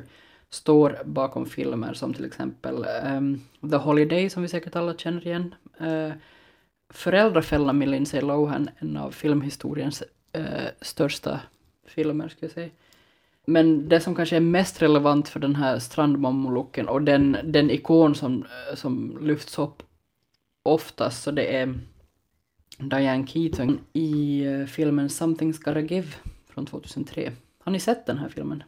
[0.50, 5.54] står bakom filmer som till exempel um, The Holiday som vi säkert alla känner igen.
[5.80, 6.12] Eh, uh,
[6.92, 10.02] Föräldrafällan med Lindsay Lohan, en av filmhistoriens
[10.38, 11.40] uh, största
[11.86, 12.70] filmer skulle jag säga.
[13.46, 18.14] Men det som kanske är mest relevant för den här strandmammolooken och den, den ikon
[18.14, 18.44] som,
[18.74, 19.82] som lyfts upp
[20.62, 21.74] oftast så det är
[22.88, 26.08] Diane Keaton i eh, filmen Something's Gotta Give
[26.48, 27.32] från 2003.
[27.58, 28.62] Har ni sett den här filmen?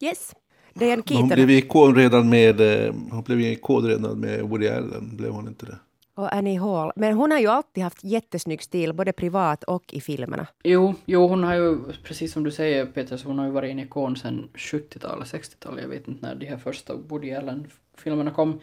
[0.00, 0.34] Yes.
[0.74, 4.68] Diane Men Hon Keaton blev ikon redan med, eh, hon blev ikon redan med Woody
[4.68, 5.78] Allen, blev hon inte det?
[6.14, 6.92] och Annie Hall.
[6.96, 10.46] Men hon har ju alltid haft jättesnygg stil, både privat och i filmerna.
[10.64, 13.70] Jo, jo, hon har ju, precis som du säger Peter, så hon har ju varit
[13.70, 18.60] en ikon sedan 70-talet, 60-talet, jag vet inte när de här första Woody Allen-filmerna kom.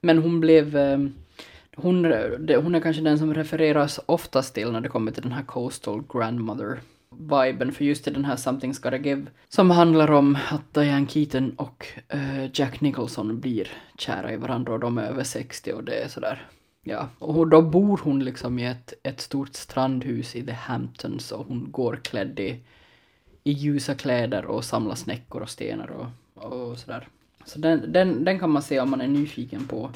[0.00, 0.98] Men hon blev, eh,
[1.76, 2.04] hon,
[2.62, 6.02] hon är kanske den som refereras oftast till när det kommer till den här Coastal
[6.12, 11.50] Grandmother-viben, för just i den här Something's Gotta Give, som handlar om att Diane Keaton
[11.50, 15.94] och uh, Jack Nicholson blir kära i varandra och de är över 60 och det
[15.94, 16.46] är sådär
[16.86, 21.46] Ja, och då bor hon liksom i ett, ett stort strandhus i The Hamptons och
[21.46, 22.60] hon går klädd i,
[23.44, 26.06] i ljusa kläder och samlar snäckor och stenar och,
[26.42, 27.08] och sådär.
[27.44, 29.90] Så den, den, den kan man se om man är nyfiken på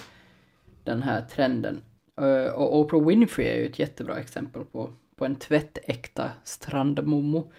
[0.88, 1.82] den här trenden.
[2.20, 7.52] Eh, och Oprah Winfrey är ju ett jättebra exempel på, på en tvättäkta strandmomo.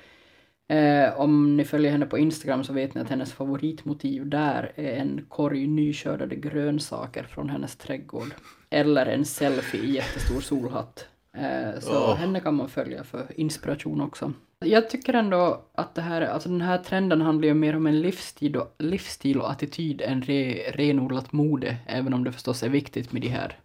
[0.67, 4.93] Eh, om ni följer henne på Instagram så vet ni att hennes favoritmotiv där är
[4.93, 8.33] en korg nyskördade grönsaker från hennes trädgård.
[8.69, 11.07] Eller en selfie i jättestor solhatt.
[11.33, 12.15] Eh, så Åh.
[12.15, 14.33] henne kan man följa för inspiration också.
[14.65, 18.02] Jag tycker ändå att det här, alltså den här trenden handlar ju mer om en
[18.02, 23.12] livsstil och, livsstil och attityd än re, renodlat mode, även om det förstås är viktigt
[23.12, 23.60] med de här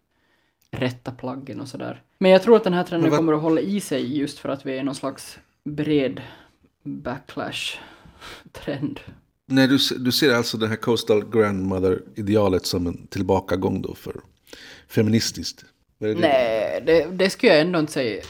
[0.71, 2.03] rätta plaggen och sådär.
[2.19, 4.49] Men jag tror att den här trenden vad- kommer att hålla i sig just för
[4.49, 6.23] att vi är någon slags bred
[6.83, 9.01] backlash-trend.
[9.47, 14.21] Nej, du, du ser alltså den här Coastal Grandmother-idealet som en tillbakagång då för
[14.89, 15.65] feministiskt?
[16.05, 16.21] Det?
[16.21, 18.23] Nej, det, det skulle jag ändå inte säga.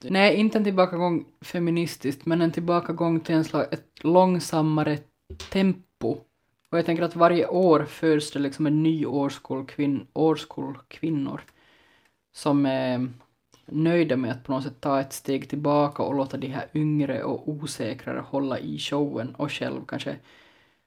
[0.00, 4.98] Nej, inte en tillbakagång feministiskt, men en tillbakagång till en slags, ett långsammare
[5.50, 6.16] tempo.
[6.70, 11.40] Och jag tänker att varje år föds det liksom en ny årskull, årskull kvinnor.
[12.32, 13.08] som är
[13.66, 17.22] nöjda med att på något sätt ta ett steg tillbaka och låta de här yngre
[17.22, 20.16] och osäkrare hålla i showen och själv kanske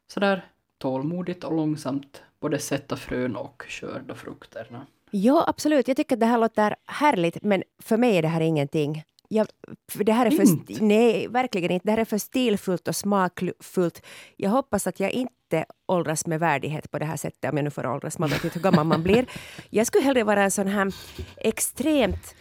[0.08, 0.46] sådär
[0.78, 4.86] tålmodigt och långsamt både sätta frön och skörda frukterna.
[5.16, 5.88] Ja, absolut.
[5.88, 9.04] Jag tycker att det här låter härligt, men för mig är det här ingenting.
[9.28, 9.48] Jag,
[9.94, 10.74] det här är för, Inte?
[10.86, 11.86] nej, verkligen inte.
[11.88, 14.02] Det här är för stilfullt och smakfullt.
[14.38, 17.70] Jag hoppas att jag inte åldras med värdighet på det här sättet, om jag nu
[17.70, 18.20] får åldras.
[18.20, 19.26] Man vet inte hur gammal man blir.
[19.70, 20.94] Jag skulle hellre vara en sån här
[21.38, 22.36] extremt...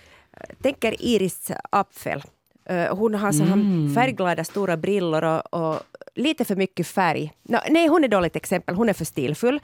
[0.63, 2.23] Tänker Iris Apfel.
[2.69, 3.95] Eh, Hon har så här Mm.
[3.95, 5.81] färgglada stora brillor och, och
[6.15, 7.33] lite för mycket färg.
[7.43, 8.75] Nå, nej, hon är dåligt exempel.
[8.75, 9.61] Hon är för stilfull.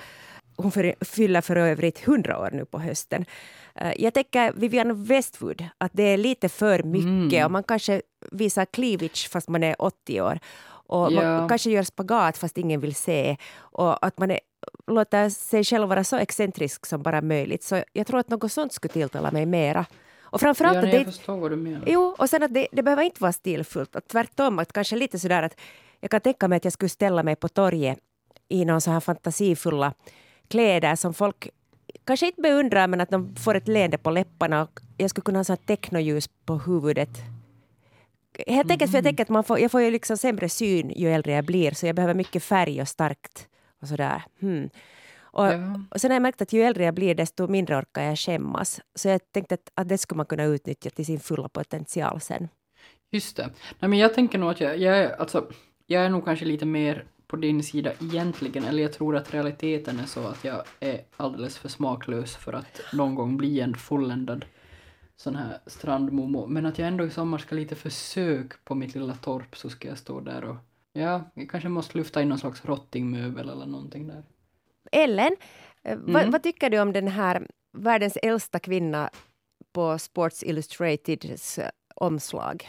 [0.62, 3.24] Hon för, fyller för övrigt 100 år nu på hösten.
[3.74, 7.44] Eh, Jag tänker Vivienne Westwood, att det är lite för mycket Mm.
[7.44, 10.38] och man kanske visar cleavage fast man är 80 år.
[10.90, 11.22] Och Ja.
[11.38, 13.36] man kanske gör spagat fast ingen vill se.
[13.56, 14.40] Och att man är,
[14.86, 17.62] låter sig själv vara så excentrisk som bara möjligt.
[17.62, 19.86] Så jag tror att något sånt skulle tilltala mig mera.
[20.30, 21.82] Och framförallt ja, att nej, det jag förstår vad du menar.
[21.86, 23.96] Jo, och sen att det, det behöver inte vara stilfullt.
[23.96, 25.54] Att tvärtom, att kanske lite sådär att
[26.00, 27.98] jag kan tänka mig att jag skulle ställa mig på torget
[28.48, 29.92] i någon så här fantasifulla
[30.48, 31.48] kläder som folk
[32.04, 35.44] kanske inte beundrar men att de får ett leende på läpparna jag skulle kunna ha
[35.44, 37.10] så här technoljus på huvudet.
[38.46, 41.08] Helt enkelt för jag tänker att man får, jag får ju liksom sämre syn ju
[41.12, 43.48] äldre jag blir så jag behöver mycket färg och starkt
[43.82, 44.22] och sådär.
[44.40, 44.70] Hmm.
[45.20, 45.80] Och, Ja.
[45.90, 48.80] och sen har jag märkt att ju äldre jag blir desto mindre orkar jag skämmas.
[48.94, 52.48] Så jag tänkte att, att det skulle man kunna utnyttja till sin fulla potential sen.
[53.10, 53.50] Just det.
[53.78, 55.50] Nej, men jag tänker nog att jag, jag, är, alltså,
[55.86, 60.00] jag är nog kanske lite mer på din sida egentligen, eller jag tror att realiteten
[60.00, 64.44] är så att jag är alldeles för smaklös för att någon gång bli en fulländad
[65.16, 66.46] sån här strandmomo.
[66.46, 69.88] Men att jag ändå i sommar ska lite försök på mitt lilla torp så ska
[69.88, 70.56] jag stå där och
[70.92, 74.22] ja, jag kanske måste lyfta in någon slags rottingmöbel eller någonting där.
[74.92, 75.36] Ellen,
[75.82, 76.30] eh, vad, Mm.
[76.30, 79.10] vad tycker du om den här världens äldsta kvinna
[79.72, 82.68] på Sports Illustrateds eh, omslag?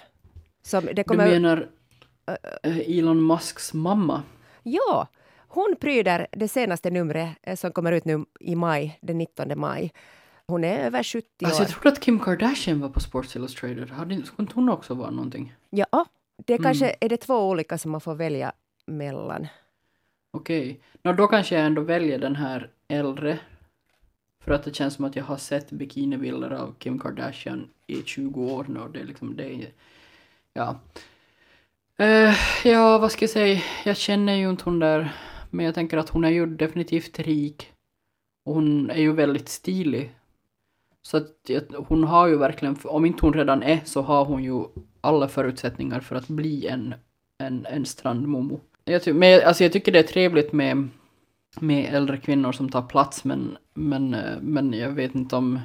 [0.61, 1.69] Som det Du kommer, menar
[2.63, 4.23] eh, Elon Musks mamma?
[4.63, 5.07] Ja,
[5.47, 9.93] hon pryder det senaste numret eh, som kommer ut nu i maj, den 19 maj.
[10.47, 11.65] Hon är över 70 Alltså år.
[11.67, 13.89] jag trodde att Kim Kardashian var på Sports Illustrated.
[13.89, 15.55] Hade skulle inte hon också vara någonting?
[15.69, 16.05] Ja,
[16.45, 16.63] det Mm.
[16.63, 18.51] kanske är det två olika som man får välja
[18.85, 19.47] mellan.
[20.31, 20.79] Okej.
[21.03, 23.39] Nå, då kanske jag ändå väljer den här äldre.
[24.39, 28.41] För att det känns som att jag har sett bikinibilder av Kim Kardashian i 20
[28.41, 28.79] år nu.
[28.79, 29.71] och Det är liksom, det är,
[30.53, 30.79] ja.
[32.01, 32.33] Uh,
[32.63, 33.61] ja, vad ska jag säga?
[33.85, 35.13] Jag känner ju inte hon där.
[35.49, 37.71] Men jag tänker att hon är ju definitivt rik.
[38.45, 40.15] Och hon är ju väldigt stilig.
[41.01, 41.49] Så att
[41.87, 44.63] hon har ju verkligen, om inte hon redan är, så har hon ju
[45.01, 46.95] alla förutsättningar för att bli en,
[47.37, 48.59] en, en strandmomo.
[48.83, 50.87] Jag, men, jag- alltså jag tycker det är trevligt med,
[51.59, 55.59] med äldre kvinnor som tar plats, men, men, eh, men jag vet inte om...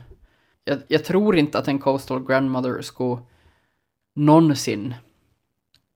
[0.64, 3.18] Jag, jag tror inte att en coastal grandmother skulle
[4.16, 4.94] någonsin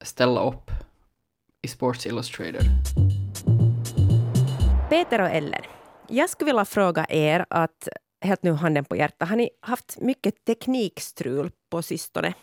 [0.04, 0.70] ställa upp
[1.62, 2.62] i Sports Illustrated.
[4.90, 5.62] Peter och Ellen,
[6.08, 7.88] jag skulle vilja fråga er att,
[8.20, 12.34] helt nu handen på hjärtat, har ni haft mycket teknikstrul på sistone?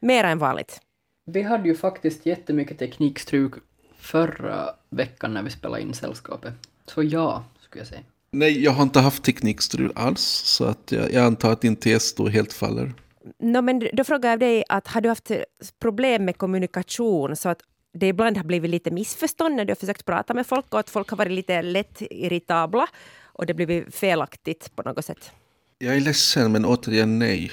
[0.00, 0.80] Mer än vanligt?
[1.24, 3.52] Vi hade ju faktiskt jättemycket teknikstruk
[3.96, 6.54] förra veckan när vi spelade in Sällskapet.
[6.86, 8.00] Så ja, skulle jag säga.
[8.30, 10.22] Nej, jag har inte haft teknikstrul alls.
[10.44, 12.94] Så att jag, jag antar att din tes då helt faller.
[13.38, 15.30] No, men då frågar jag dig, att har du haft
[15.78, 17.60] problem med kommunikation så att
[17.94, 20.90] det ibland har blivit lite missförstånd när du har försökt prata med folk och att
[20.90, 22.86] folk har varit lite lätt irritabla
[23.22, 25.32] och det blivit felaktigt på något sätt?
[25.78, 27.52] Jag är ledsen, men återigen nej.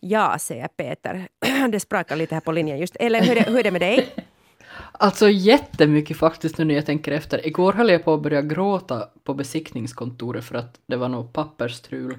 [0.00, 1.28] Ja, säger Peter.
[1.72, 2.96] Det sprakar lite här på linjen just.
[2.96, 4.06] Eller hur är det, hur är det med dig?
[4.92, 7.46] Alltså jättemycket faktiskt nu när jag tänker efter.
[7.46, 12.18] Igår höll jag på att börja gråta på besiktningskontoret för att det var något pappersstrul.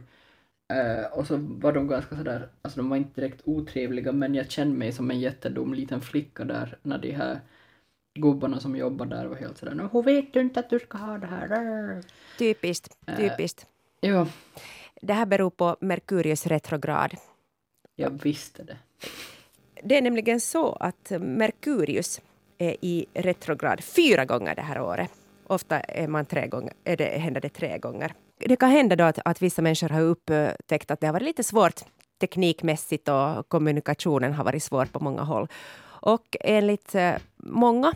[0.72, 4.52] Eh, och så var de ganska sådär, alltså de var inte direkt otrevliga men jag
[4.52, 7.40] kände mig som en jättedum liten flicka där när de här
[8.20, 10.98] gubbarna som jobbar där var helt sådär "Nå, hur vet du inte att du ska
[10.98, 12.02] ha det här?
[12.38, 13.68] Typiskt, typiskt.
[14.00, 14.28] Ja,
[15.02, 17.16] Det här beror på Merkurius retrograd.
[17.96, 18.78] jag visste det.
[19.84, 22.22] Det är nämligen så att Merkurius
[22.58, 25.10] är i retrograd fyra gånger det här året.
[25.48, 28.14] Ofta är man tre gånger, är det, händer det tre gånger.
[28.46, 31.44] Det kan hända då att, att vissa människor har upptäckt att det har varit lite
[31.44, 31.82] svårt
[32.22, 35.48] teknikmässigt och kommunikationen har varit svår på många håll.
[35.84, 37.94] Och enligt eh, många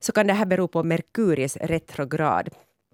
[0.00, 2.48] så kan det här bero på Merkurius retrograd.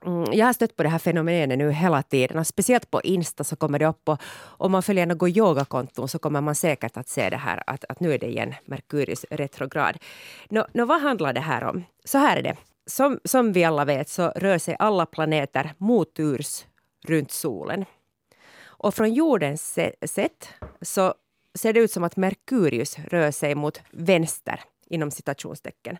[0.06, 2.38] Mm, jag har stött på det här fenomenet nu hela tiden.
[2.38, 4.08] Och speciellt på Insta så kommer det upp.
[4.08, 7.84] Och om man följer något yogakonton så kommer man säkert att se det här att,
[7.88, 9.98] att nu är det igen Merkurius retrograd.
[10.48, 11.84] Nå, nå, vad handlar det här om?
[12.04, 12.56] Så här är det.
[12.86, 16.64] Som, som vi alla vet så rör sig alla planeter moturs
[17.10, 17.84] runt solen.
[18.64, 20.48] Och från jordens sätt
[20.82, 21.14] så
[21.54, 25.98] ser det ut som att Merkurius rör sig mot vänster inom citationstecken.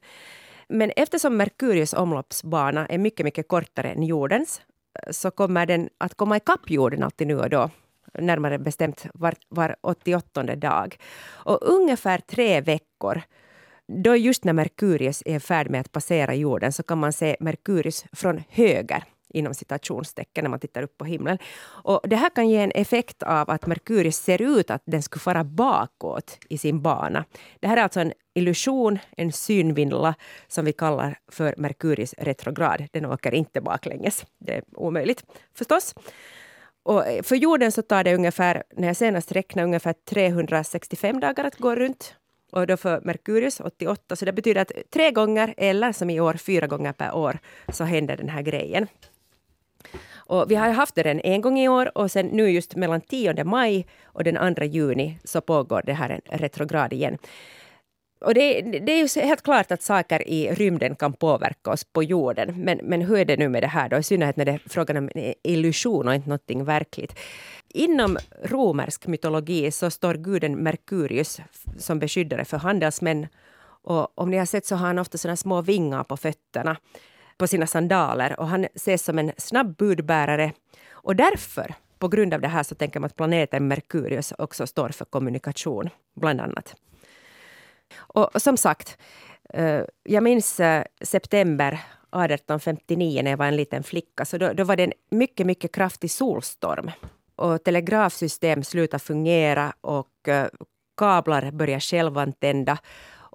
[0.68, 4.60] Men eftersom Merkurius omloppsbana är mycket, mycket kortare än jordens
[5.10, 7.70] så kommer den att komma ikapp jorden alltid nu och då
[8.18, 10.96] närmare bestämt var, var 88 dag.
[11.28, 13.22] Och ungefär tre veckor
[13.88, 18.04] då just när Merkurius är färd med att passera jorden så kan man se Merkurius
[18.12, 19.04] från höger
[19.36, 21.38] inom citationstecken när man tittar upp på himlen.
[21.84, 25.20] Och det här kan ge en effekt av att Merkurius ser ut att den skulle
[25.20, 27.24] fara bakåt i sin bana.
[27.60, 30.14] Det här är alltså en illusion, en synvindla
[30.48, 32.88] som vi kallar för Merkurius retrograd.
[32.92, 34.26] Den åker inte baklänges.
[34.38, 35.24] Det är omöjligt
[35.54, 35.94] förstås.
[36.82, 41.44] Och eh, för jorden så tar det ungefär, när jag senast räknade, ungefär 365 dagar
[41.44, 42.14] att gå runt.
[42.52, 46.34] Och då för Merkurius 88, så det betyder att tre gånger, eller som i år
[46.34, 47.38] fyra gånger per år,
[47.72, 48.86] så händer den här grejen.
[50.28, 53.44] Och vi har haft det en gång i år och sen nu just mellan 10
[53.44, 57.18] maj och den 2 juni så pågår det här en retrograd igen.
[58.20, 62.02] Och det, det, är ju helt klart att saker i rymden kan påverka oss på
[62.02, 62.54] jorden.
[62.64, 63.96] Men, men hur är det nu med det här då?
[63.96, 67.18] I synnerhet när det är frågan om en illusion och inte någonting verkligt.
[67.68, 71.40] Inom romersk mytologi så står guden Merkurius
[71.78, 73.26] som beskyddare för handelsmän.
[73.82, 76.76] Och om ni har sett så har han ofta såna små vingar på fötterna
[77.38, 80.52] på sina sandaler och han ses som en snabb budbärare.
[80.90, 84.88] Och därför, på grund av det här, så tänker man att planeten Merkurius också står
[84.88, 86.74] för kommunikation, bland annat.
[87.96, 88.98] Och, som sagt,
[89.54, 94.24] eh, jag minns eh, september 1859 när jag var en liten flicka.
[94.24, 96.90] Så då, då var det en mycket, mycket kraftig solstorm.
[97.36, 100.46] Och telegrafsystem slutade fungera och eh,
[100.96, 102.78] kablar började självantända.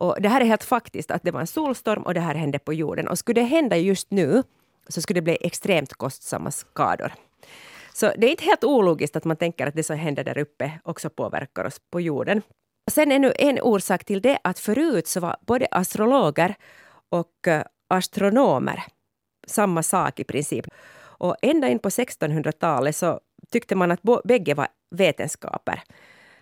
[0.02, 2.60] Och det här är helt faktiskt att det var en solstorm och det här hände
[2.60, 3.08] på jorden.
[3.08, 4.43] Och skulle det hända just nu
[4.88, 7.14] så skulle det bli extremt kostsamma skador.
[7.93, 10.72] Så det är inte helt ologiskt att man tänker att det som händer där uppe
[10.84, 12.41] också påverkar oss på jorden.
[12.91, 16.56] Sen ännu en orsak till det att förut så var både astrologer
[17.10, 18.84] och eh, astronomer
[19.47, 20.66] samma sak i princip.
[20.99, 23.20] Och ända in på 1600-talet så
[23.52, 25.84] tyckte man att bägge var vetenskaper.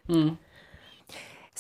[0.10, 0.36] Mm.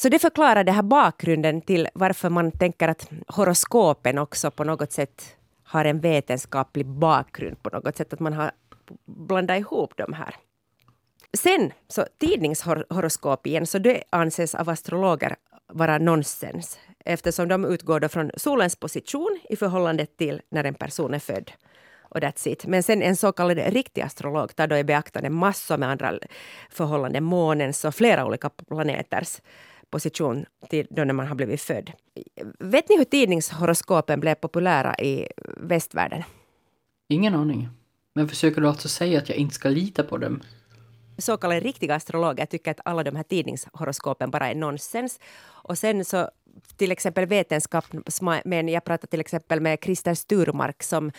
[0.01, 4.91] Så det förklarar det här bakgrunden till varför man tänker att horoskopen också på något
[4.91, 8.13] sätt har en vetenskaplig bakgrund på något sätt.
[8.13, 8.51] Att man har
[9.05, 10.35] blandat ihop de här.
[11.33, 15.35] Sen, så tidningshoroskop igen, så det anses av astrologer
[15.67, 21.13] vara nonsens eftersom de utgår då från solens position i förhållande till när en person
[21.13, 21.51] är född.
[22.01, 22.65] Och that's it.
[22.65, 26.13] Men sen en så kallad riktig astrolog tar då i beaktande massor med andra
[26.69, 29.41] förhållanden, månens och flera olika planeters
[29.89, 31.91] position till då när man har blivit född.
[32.59, 35.27] Vet ni hur tidningshoroskopen blev populära i
[35.57, 36.23] västvärlden?
[37.07, 37.69] Ingen aning.
[38.13, 40.41] Men försöker du alltså säga att jag inte ska lita på dem?
[41.21, 45.19] så kallade riktiga astrologer tycker att alla de här tidningshoroskopen bara är nonsens.
[45.45, 46.29] Och sen så
[46.77, 51.11] till exempel vetenskapsmän, jag pratade till exempel med Christer Sturmark som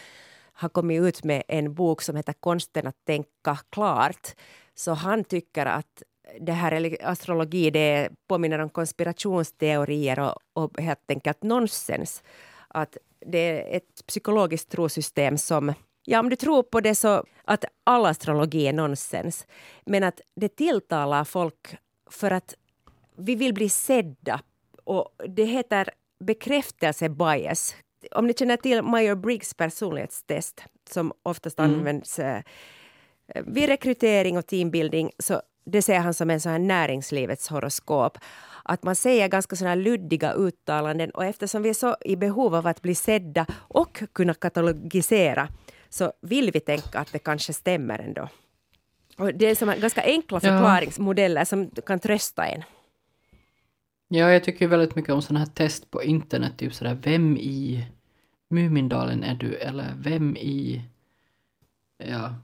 [0.53, 4.29] har kommit ut med en bok som heter Konsten att tänka klart.
[4.75, 6.03] Så han tycker att
[6.41, 12.23] det här astrologi det påminner om konspirationsteorier och, och helt enkelt nonsens.
[12.69, 15.75] Att det är ett psykologiskt trosystem som
[16.05, 19.47] Ja, om du tror på det så att all astrologi är nonsens.
[19.85, 21.77] Men att det tilltalar folk
[22.11, 22.55] för att
[23.17, 24.41] vi vill bli sedda.
[24.85, 25.91] Och det heter
[26.25, 27.75] bekräftelse-bias.
[28.11, 31.75] Om ni känner till Meyer-Briggs personlighetstest som oftast mm.
[31.75, 32.43] används eh,
[33.47, 38.19] vid rekrytering och teambuilding så det ser han som en sån här näringslivets horoskop.
[38.65, 42.67] Att man säger ganska såna luddiga uttalanden och eftersom vi är så i behov av
[42.67, 45.49] att bli sedda och kunna katalogisera
[45.89, 48.29] så vill vi tänka att det kanske stämmer ändå.
[49.19, 52.63] Och det är som ganska enkla förklaringsmodeller som kan trösta en.
[54.09, 57.87] Ja, jag tycker väldigt mycket om sådana här test på internet, typ sådär vem i
[58.51, 59.55] Mumindalen är du?
[59.55, 60.83] Eller vem i,
[61.99, 62.35] ja,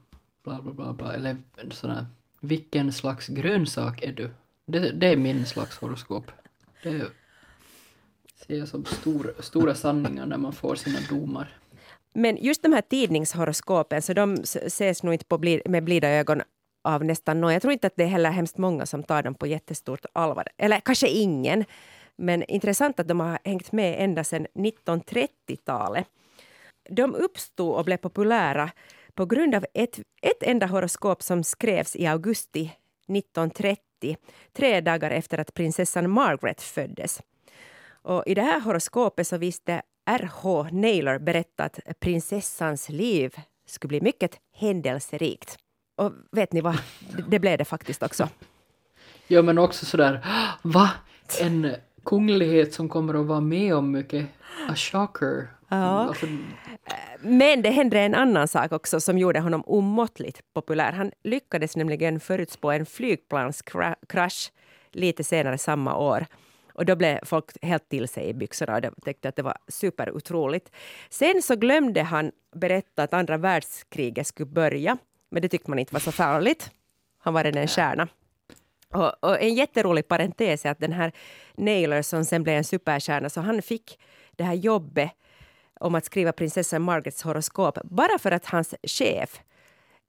[0.45, 1.15] bla bla bla, bla.
[1.15, 1.37] eller
[1.71, 2.07] sådana,
[2.41, 4.31] vilken slags grönsak är du?
[4.67, 6.31] Det, det är min slags horoskop.
[6.83, 7.07] Det
[8.47, 11.59] ser jag som stor, stora sanningar när man får sina domar.
[12.13, 16.43] Men just de här tidningshoroskopen, så de ses nog inte på bli, med blida ögon
[16.85, 17.53] av nästan någon.
[17.53, 20.49] Jag tror inte att det är heller hemskt många som tar dem på jättestort allvar.
[20.57, 21.65] Eller kanske ingen.
[22.17, 26.07] Men intressant att de har hängt med ända sedan 1930-talet.
[26.91, 28.71] De uppstod och blev populära
[29.17, 32.73] på grund av ett, ett enda horoskop som skrevs i augusti
[33.09, 34.17] 1930,
[34.53, 37.23] tre dagar efter att prinsessan Margaret föddes.
[37.89, 40.67] Och I det här horoskopet så visste R.H.
[40.73, 43.35] Naylor berättat att prinsessans liv
[43.67, 45.59] skulle bli mycket händelserikt.
[45.97, 46.79] och vet ni vad?
[47.29, 48.29] Det, blev det faktiskt också.
[49.29, 50.91] Ja, men också sådär, ah, va?
[51.41, 54.27] En kunglighet som kommer att vara med om mycket.
[54.69, 55.56] A shocker.
[55.69, 55.77] Ja.
[55.77, 56.27] Alltså,
[57.21, 60.93] Men det hände en annan sak också som gjorde honom omåttligt populär.
[60.93, 64.53] Han lyckades nämligen förutspå en flygplanskrasch
[64.93, 66.27] lite senare samma år.
[66.73, 69.57] Och då blev folk helt till sig i byxorna och de tyckte att det var
[69.69, 70.71] superotroligt.
[71.11, 74.99] Sen så glömde han berätta att andra världskriget skulle börja.
[75.31, 76.71] Men det tyckte man inte var så farligt.
[77.19, 78.09] Han var redan en stjärna.
[78.93, 81.13] Och, och en jätterolig parentes är att den här
[81.55, 83.99] Naylor som sen blev en superstjärna, så han fick
[84.31, 85.11] det här jobbet
[85.81, 89.41] om att skriva prinsessan Margarets horoskop bara för att hans chef,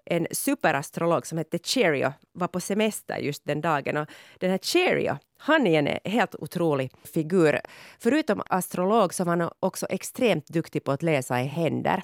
[0.05, 3.97] en superastrolog som hette Cherio, var på semester just den dagen.
[3.97, 4.07] Och
[4.39, 7.59] den här Cherio, han är en helt otrolig figur.
[7.99, 12.03] Förutom astrolog så var han också extremt duktig på att läsa i händer.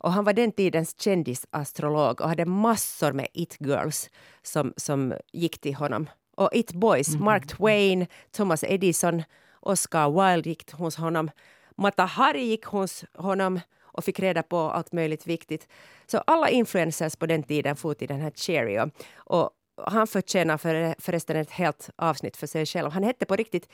[0.00, 4.10] Och han var den tidens kändisastrolog och hade massor med it-girls
[4.42, 6.10] som, som gick till honom.
[6.36, 9.22] Och it-boys, Mark Twain, Thomas Edison,
[9.60, 11.30] Oscar Wilde gick hos honom.
[11.78, 15.68] Mata Hari gick hos honom och fick reda på allt möjligt viktigt.
[16.06, 18.90] Så alla influencers på den tiden for till den här Cheerio.
[19.16, 19.50] Och
[19.86, 22.90] han förtjänar för, förresten ett helt avsnitt för sig själv.
[22.90, 23.68] Han hette på riktigt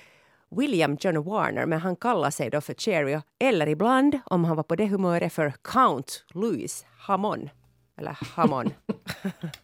[0.56, 3.22] William John Warner, men han kallar sig då för Cheerio.
[3.40, 7.50] Eller ibland, om han var på det humöret, för Count Louis Hamon.
[7.98, 8.70] Eller Hamon.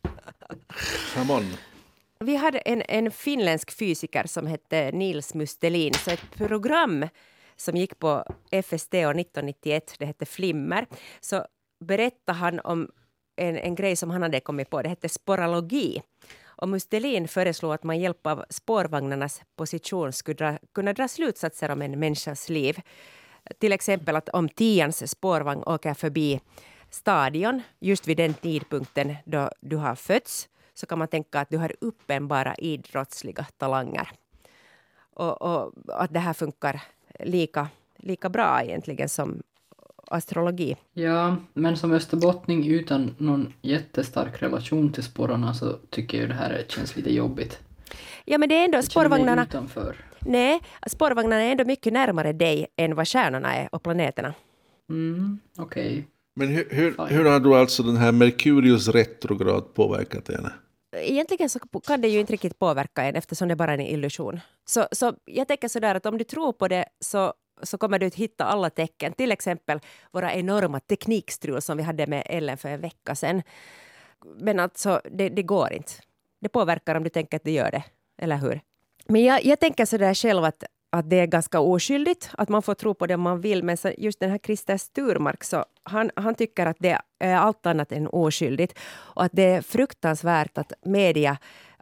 [1.16, 1.45] Ramon.
[2.24, 5.95] Vi hade en, en finländsk fysiker som hette Nils Mustelin.
[5.95, 7.07] Så ett program
[7.61, 10.86] som gick på FST år 1991, det hette Flimmer,
[11.20, 11.46] så
[11.84, 12.90] berättade han om
[13.36, 14.82] en, en grej som han hade kommit på.
[14.82, 16.02] Det hette sporalogi.
[16.44, 21.82] Och Mustelin föreslog att man hjälp av spårvagnarnas position skulle dra, kunna dra slutsatser om
[21.82, 22.80] en människas liv.
[23.58, 26.40] Till exempel att om tians spårvagn åker förbi
[26.90, 31.58] stadion just vid den tidpunkten då du har fötts så kan man tänka att du
[31.58, 34.11] har uppenbara idrottsliga talanger.
[35.14, 36.82] Och, och att det här funkar
[37.25, 39.43] lika, lika bra egentligen som
[40.07, 40.77] astrologi.
[40.93, 46.64] ja, men som österbottning utan någon jättestark relation till sporrarna så tycker jag det här
[46.68, 47.59] känns lite jobbigt.
[48.25, 49.43] Ja, men det är ändå Jag spårvagnarna.
[49.43, 49.97] utanför.
[50.21, 54.35] Nej, spårvagnarna är ändå mycket närmare dig än vad stjärnorna är och planeterna.
[54.91, 56.07] Mm, okej.
[56.35, 60.53] Men hur, hur, hur har då alltså den här Merkurius retrograd påverkat henne?
[60.93, 64.41] Egentligen så kan det ju inte riktigt påverka en eftersom det bara är en illusion.
[64.64, 68.07] Så, så jag tänker sådär att om du tror på det så, så kommer du
[68.07, 69.12] att hitta alla tecken.
[69.12, 69.80] Till exempel
[70.12, 73.43] våra enorma teknikstrul som vi hade med Ellen för en vecka sedan.
[74.41, 75.93] Men alltså, det, det går inte.
[76.41, 77.84] Det påverkar om du tänker att det gör det,
[78.18, 78.61] eller hur?
[79.07, 82.74] Men jag, jag tänker sådär själv att, att det är ganska oskyldigt, att man får
[82.74, 83.62] tro på det man vill.
[83.62, 87.66] Men så just den här Christer Sturmark, så han, han tycker att det är allt
[87.66, 88.78] annat än oskyldigt.
[88.93, 91.38] Och att det är fruktansvärt att media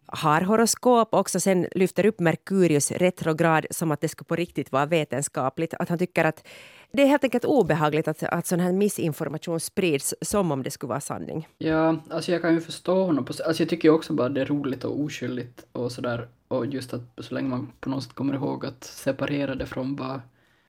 [0.09, 4.73] har horoskop och också sen lyfter upp Merkurius retrograd som att det skulle på riktigt
[4.73, 5.75] vara vetenskapligt.
[5.75, 6.47] Att han tycker att
[6.93, 10.89] det är helt enkelt obehagligt att, att sån här missinformation sprids som om det skulle
[10.89, 11.49] vara sanning.
[11.59, 13.25] Ja, alltså jag kan ju förstå honom.
[13.25, 16.29] På, alltså jag tycker ju också bara det är roligt och oskyldigt och sådär.
[16.49, 19.97] Och just att så länge man på något sätt kommer ihåg att separera det från
[19.97, 20.23] bara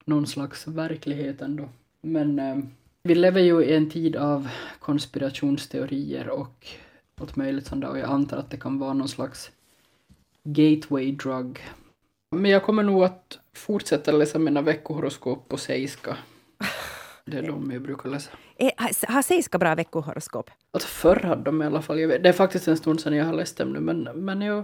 [0.06, 1.70] någon slags verklighet ändå.
[2.02, 2.58] Men eh,
[3.04, 4.48] vi lever ju i en tid av
[4.80, 6.68] konspirationsteorier och
[7.22, 9.52] allt möjligt sånt där och jag antar att det kan vara någon slags
[10.44, 11.60] gateway drug.
[12.36, 16.18] Men jag kommer nog att fortsätta läsa mina veckohoroskop på seiska.
[17.26, 18.32] Det är de jag brukar läsa.
[18.56, 18.72] Eh,
[19.08, 20.50] Har Seiska bra veckohoroskop?
[20.72, 23.26] Alltså förr hade de i alla fall, vet, det är faktiskt en stund sedan jag
[23.26, 24.64] har läst dem nu men, men jo.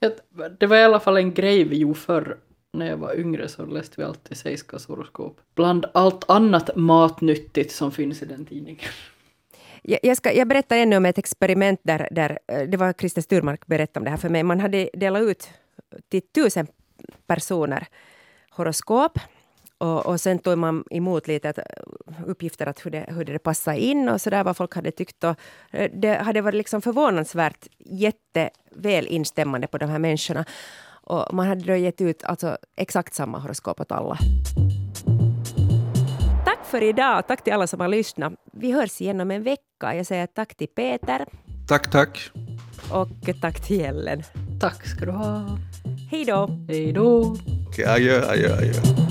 [0.00, 0.20] Det,
[0.60, 2.38] det var i alla fall en grej vi gjorde förr.
[2.72, 5.40] När jag var yngre så läste vi alltid Seiskas horoskop.
[5.54, 8.80] Bland allt annat matnyttigt som finns i den tidningen.
[9.86, 13.66] Jag, ska, jag berättar ännu om ett experiment där, där eh, det var Christer Sturmark
[13.66, 14.42] berättade om det här för mig.
[14.42, 15.48] Man hade delat ut
[16.08, 16.66] till tusen
[17.26, 17.86] personer
[18.50, 19.18] horoskop
[19.78, 21.64] och, och sen tog man emot lite att, eh,
[22.26, 25.24] uppgifter att hur det, hur det passade in och så där vad folk hade tyckt.
[25.24, 25.36] Och
[25.70, 30.44] eh, det hade varit liksom förvånansvärt jätteväl instämmande på de här människorna.
[31.08, 34.18] Och man hade då gett ut alltså exakt samma horoskop åt alla.
[36.70, 37.26] För idag.
[37.26, 38.32] Tack till alla som har lyssnat.
[38.52, 39.94] Vi hörs igen om en vecka.
[39.94, 41.26] Jag säger tack till Peter
[41.68, 42.30] Tack, tack.
[42.90, 43.08] och
[43.40, 44.22] tack till Ellen.
[44.60, 45.58] Tack ska du ha.
[46.10, 46.50] Hej då!
[46.68, 47.36] Hej då.
[47.68, 49.05] Okej, adjö, adjö, adjö.